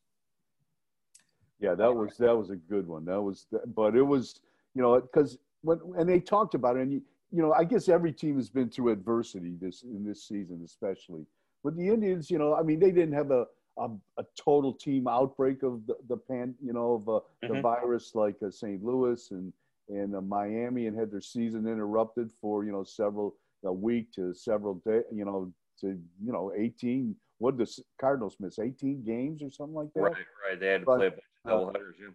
Yeah, 1.59 1.73
that 1.75 1.93
was 1.93 2.17
that 2.17 2.35
was 2.35 2.49
a 2.49 2.55
good 2.55 2.87
one. 2.87 3.05
That 3.05 3.21
was, 3.21 3.47
but 3.75 3.95
it 3.95 4.03
was 4.03 4.39
you 4.75 4.81
know 4.81 4.99
because 4.99 5.37
when 5.61 5.79
and 5.97 6.07
they 6.07 6.19
talked 6.19 6.55
about 6.55 6.77
it, 6.77 6.81
and 6.81 6.91
you, 6.91 7.01
you 7.31 7.41
know 7.41 7.53
I 7.53 7.63
guess 7.63 7.89
every 7.89 8.11
team 8.11 8.35
has 8.37 8.49
been 8.49 8.69
through 8.69 8.91
adversity 8.91 9.55
this 9.59 9.83
in 9.83 10.03
this 10.03 10.27
season, 10.27 10.61
especially 10.63 11.25
But 11.63 11.75
the 11.75 11.87
Indians, 11.87 12.29
you 12.29 12.37
know, 12.37 12.55
I 12.55 12.63
mean, 12.63 12.79
they 12.79 12.91
didn't 12.91 13.13
have 13.13 13.31
a 13.31 13.45
a, 13.77 13.89
a 14.17 14.25
total 14.35 14.73
team 14.73 15.07
outbreak 15.07 15.63
of 15.63 15.85
the, 15.85 15.95
the 16.09 16.17
pan, 16.17 16.55
you 16.63 16.73
know, 16.73 16.93
of 16.93 17.09
uh, 17.09 17.11
mm-hmm. 17.45 17.55
the 17.55 17.61
virus 17.61 18.15
like 18.15 18.35
uh, 18.45 18.49
St. 18.49 18.83
Louis 18.83 19.29
and 19.31 19.53
and 19.89 20.15
uh, 20.15 20.21
Miami, 20.21 20.87
and 20.87 20.97
had 20.97 21.11
their 21.11 21.21
season 21.21 21.67
interrupted 21.67 22.31
for 22.41 22.65
you 22.65 22.71
know 22.71 22.83
several 22.83 23.35
a 23.63 23.71
week 23.71 24.11
to 24.13 24.33
several 24.33 24.75
day, 24.85 25.01
you 25.13 25.25
know, 25.25 25.51
to 25.81 25.87
you 26.23 26.31
know 26.31 26.51
18. 26.55 27.15
What 27.39 27.57
did 27.57 27.67
the 27.67 27.83
Cardinals 27.99 28.35
miss? 28.39 28.57
18 28.57 29.03
games 29.03 29.43
or 29.43 29.51
something 29.51 29.75
like 29.75 29.93
that. 29.93 30.01
Right, 30.01 30.15
right. 30.49 30.59
They 30.59 30.67
had 30.69 30.81
to 30.81 30.85
but, 30.85 30.97
play 30.97 31.07
a 31.07 31.11
bunch 31.11 31.21
of 31.45 31.51
uh, 31.51 31.51
doubleheaders. 31.51 31.99
Yeah. 31.99 32.07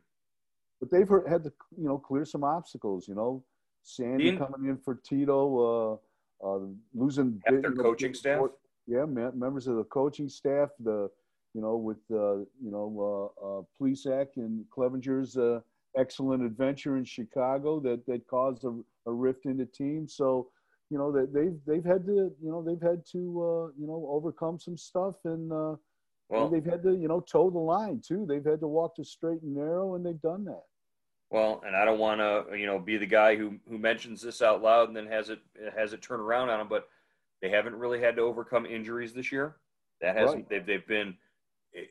But 0.83 0.91
they've 0.91 1.09
had 1.29 1.45
to 1.45 1.53
you 1.79 1.87
know 1.87 1.97
clear 1.97 2.25
some 2.25 2.43
obstacles. 2.43 3.07
You 3.07 3.15
know, 3.15 3.45
Sandy 3.85 4.37
coming 4.37 4.69
in 4.69 4.77
for 4.77 4.97
Tito, 4.97 6.01
uh, 6.43 6.45
uh, 6.45 6.59
losing 6.93 7.41
their 7.49 7.71
coaching 7.71 8.15
staff. 8.15 8.41
Yeah, 8.89 9.05
members 9.05 9.69
of 9.69 9.77
the 9.77 9.85
coaching 9.85 10.29
staff. 10.29 10.71
The 10.81 11.09
you 11.55 11.61
know 11.61 11.77
with 11.77 11.99
uh, 12.11 12.39
you 12.39 12.73
know 12.73 13.33
uh, 13.41 13.47
uh, 13.47 13.63
Plesac 13.81 14.31
and 14.37 14.65
Clevinger's 14.77 15.37
uh, 15.37 15.61
excellent 15.97 16.43
adventure 16.43 16.97
in 16.97 17.05
Chicago 17.05 17.79
that 17.79 18.05
that 18.07 18.27
caused 18.27 18.65
a, 18.65 18.77
a 19.07 19.13
rift 19.13 19.47
in 19.47 19.59
the 19.59 19.67
team. 19.67 20.09
So 20.09 20.49
you 20.91 20.99
know 20.99 21.13
that 21.13 21.33
they've 21.33 21.61
they've 21.65 21.85
had 21.85 22.05
to 22.07 22.33
you 22.43 22.51
know 22.51 22.61
they've 22.61 22.83
had 22.83 23.07
to 23.13 23.19
uh, 23.19 23.67
you 23.79 23.87
know 23.87 24.09
overcome 24.11 24.59
some 24.59 24.77
stuff 24.77 25.15
and. 25.25 25.53
Uh, 25.53 25.77
well, 26.29 26.47
and 26.47 26.55
they've 26.55 26.73
had 26.73 26.83
to, 26.85 26.97
you 26.97 27.09
know, 27.09 27.21
toe 27.21 27.51
the 27.51 27.59
line 27.59 28.01
too. 28.01 28.25
They've 28.27 28.45
had 28.45 28.61
to 28.61 28.67
walk 28.67 28.97
the 28.97 29.05
straight 29.05 29.43
and 29.43 29.55
narrow, 29.55 29.97
and 29.97 30.07
they've 30.07 30.23
done 30.23 30.45
that. 30.47 30.63
Well, 31.33 31.63
and 31.67 31.75
I 31.75 31.87
don't 31.87 31.99
want 31.99 32.21
to, 32.21 32.55
you 32.59 32.67
know, 32.67 32.79
be 32.79 32.99
the 32.99 33.07
guy 33.07 33.37
who 33.37 33.55
who 33.67 33.79
mentions 33.79 34.21
this 34.21 34.43
out 34.43 34.61
loud 34.61 34.89
and 34.89 34.97
then 34.97 35.07
has 35.07 35.31
it 35.31 35.39
has 35.75 35.95
it 35.95 36.03
turn 36.03 36.21
around 36.21 36.51
on 36.51 36.59
them. 36.59 36.69
But 36.69 36.89
they 37.41 37.49
haven't 37.49 37.75
really 37.75 38.01
had 38.01 38.17
to 38.17 38.23
overcome 38.23 38.67
injuries 38.67 39.15
this 39.15 39.33
year. 39.33 39.57
That 40.03 40.15
hasn't. 40.15 40.41
Right. 40.41 40.49
They've 40.51 40.67
they've 40.67 40.87
been 40.87 41.15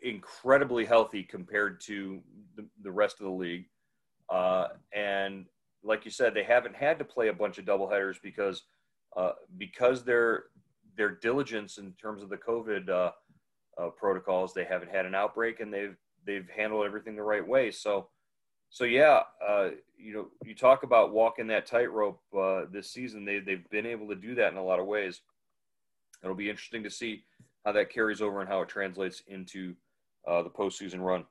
incredibly 0.03 0.85
healthy 0.85 1.23
compared 1.23 1.81
to 1.81 2.21
the, 2.55 2.67
the 2.83 2.91
rest 2.91 3.19
of 3.19 3.25
the 3.25 3.31
league. 3.31 3.65
Uh, 4.29 4.67
and 4.93 5.47
like 5.83 6.05
you 6.05 6.11
said, 6.11 6.35
they 6.35 6.43
haven't 6.43 6.75
had 6.75 6.99
to 6.99 7.03
play 7.03 7.29
a 7.29 7.33
bunch 7.33 7.57
of 7.57 7.65
doubleheaders 7.65 8.17
because 8.21 8.61
uh, 9.17 9.31
because 9.57 10.03
their 10.03 10.43
their 10.95 11.15
diligence 11.15 11.79
in 11.79 11.93
terms 11.93 12.21
of 12.21 12.29
the 12.29 12.37
COVID 12.37 12.89
uh, 12.89 13.11
uh 13.79 13.89
protocols, 13.97 14.53
they 14.53 14.65
haven't 14.65 14.91
had 14.91 15.07
an 15.07 15.15
outbreak 15.15 15.61
and 15.61 15.73
they've 15.73 15.97
they've 16.27 16.47
handled 16.55 16.85
everything 16.85 17.15
the 17.15 17.23
right 17.23 17.45
way. 17.45 17.71
So 17.71 18.09
so 18.71 18.85
yeah, 18.85 19.23
uh, 19.45 19.69
you 19.97 20.13
know, 20.13 20.27
you 20.45 20.55
talk 20.55 20.83
about 20.83 21.11
walking 21.11 21.45
that 21.47 21.65
tightrope 21.65 22.21
uh, 22.35 22.61
this 22.71 22.89
season. 22.89 23.25
They 23.25 23.39
they've 23.39 23.69
been 23.69 23.85
able 23.85 24.07
to 24.07 24.15
do 24.15 24.33
that 24.35 24.51
in 24.51 24.57
a 24.57 24.63
lot 24.63 24.79
of 24.79 24.87
ways. 24.87 25.21
It'll 26.23 26.35
be 26.35 26.49
interesting 26.49 26.81
to 26.83 26.89
see 26.89 27.25
how 27.65 27.73
that 27.73 27.89
carries 27.89 28.21
over 28.21 28.39
and 28.39 28.49
how 28.49 28.61
it 28.61 28.69
translates 28.69 29.23
into 29.27 29.75
uh, 30.25 30.41
the 30.43 30.49
postseason 30.49 31.01
run. 31.01 31.25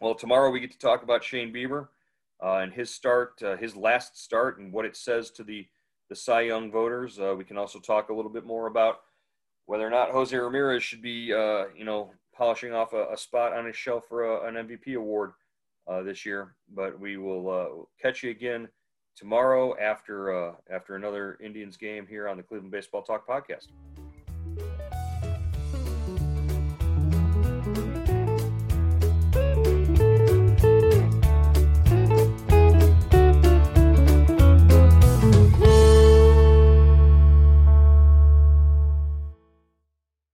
Well, 0.00 0.14
tomorrow 0.14 0.50
we 0.50 0.58
get 0.58 0.72
to 0.72 0.78
talk 0.78 1.04
about 1.04 1.22
Shane 1.22 1.54
Bieber 1.54 1.88
uh, 2.42 2.56
and 2.56 2.72
his 2.72 2.92
start, 2.92 3.40
uh, 3.44 3.56
his 3.56 3.76
last 3.76 4.20
start, 4.20 4.58
and 4.58 4.72
what 4.72 4.84
it 4.84 4.96
says 4.96 5.30
to 5.32 5.44
the 5.44 5.68
the 6.08 6.16
Cy 6.16 6.40
Young 6.40 6.72
voters. 6.72 7.20
Uh, 7.20 7.36
we 7.38 7.44
can 7.44 7.58
also 7.58 7.78
talk 7.78 8.08
a 8.08 8.14
little 8.14 8.30
bit 8.30 8.44
more 8.44 8.66
about 8.66 9.02
whether 9.66 9.86
or 9.86 9.90
not 9.90 10.10
Jose 10.10 10.36
Ramirez 10.36 10.82
should 10.82 11.00
be, 11.00 11.26
you 11.76 11.84
know, 11.84 12.10
polishing 12.34 12.72
off 12.72 12.92
a, 12.92 13.12
a, 13.12 13.16
spot 13.16 13.52
on 13.52 13.66
his 13.66 13.76
shelf 13.76 14.06
for 14.08 14.24
a, 14.24 14.48
an 14.48 14.54
MVP 14.54 14.96
award 14.96 15.32
uh, 15.86 16.02
this 16.02 16.24
year. 16.24 16.54
But 16.74 16.98
we 16.98 17.16
will 17.16 17.50
uh, 17.50 17.84
catch 18.00 18.22
you 18.22 18.30
again 18.30 18.68
tomorrow 19.16 19.76
after 19.78 20.34
uh, 20.34 20.54
after 20.70 20.96
another 20.96 21.38
Indians 21.42 21.76
game 21.76 22.06
here 22.06 22.28
on 22.28 22.36
the 22.36 22.42
Cleveland 22.42 22.72
Baseball 22.72 23.02
Talk 23.02 23.26
podcast. 23.26 23.68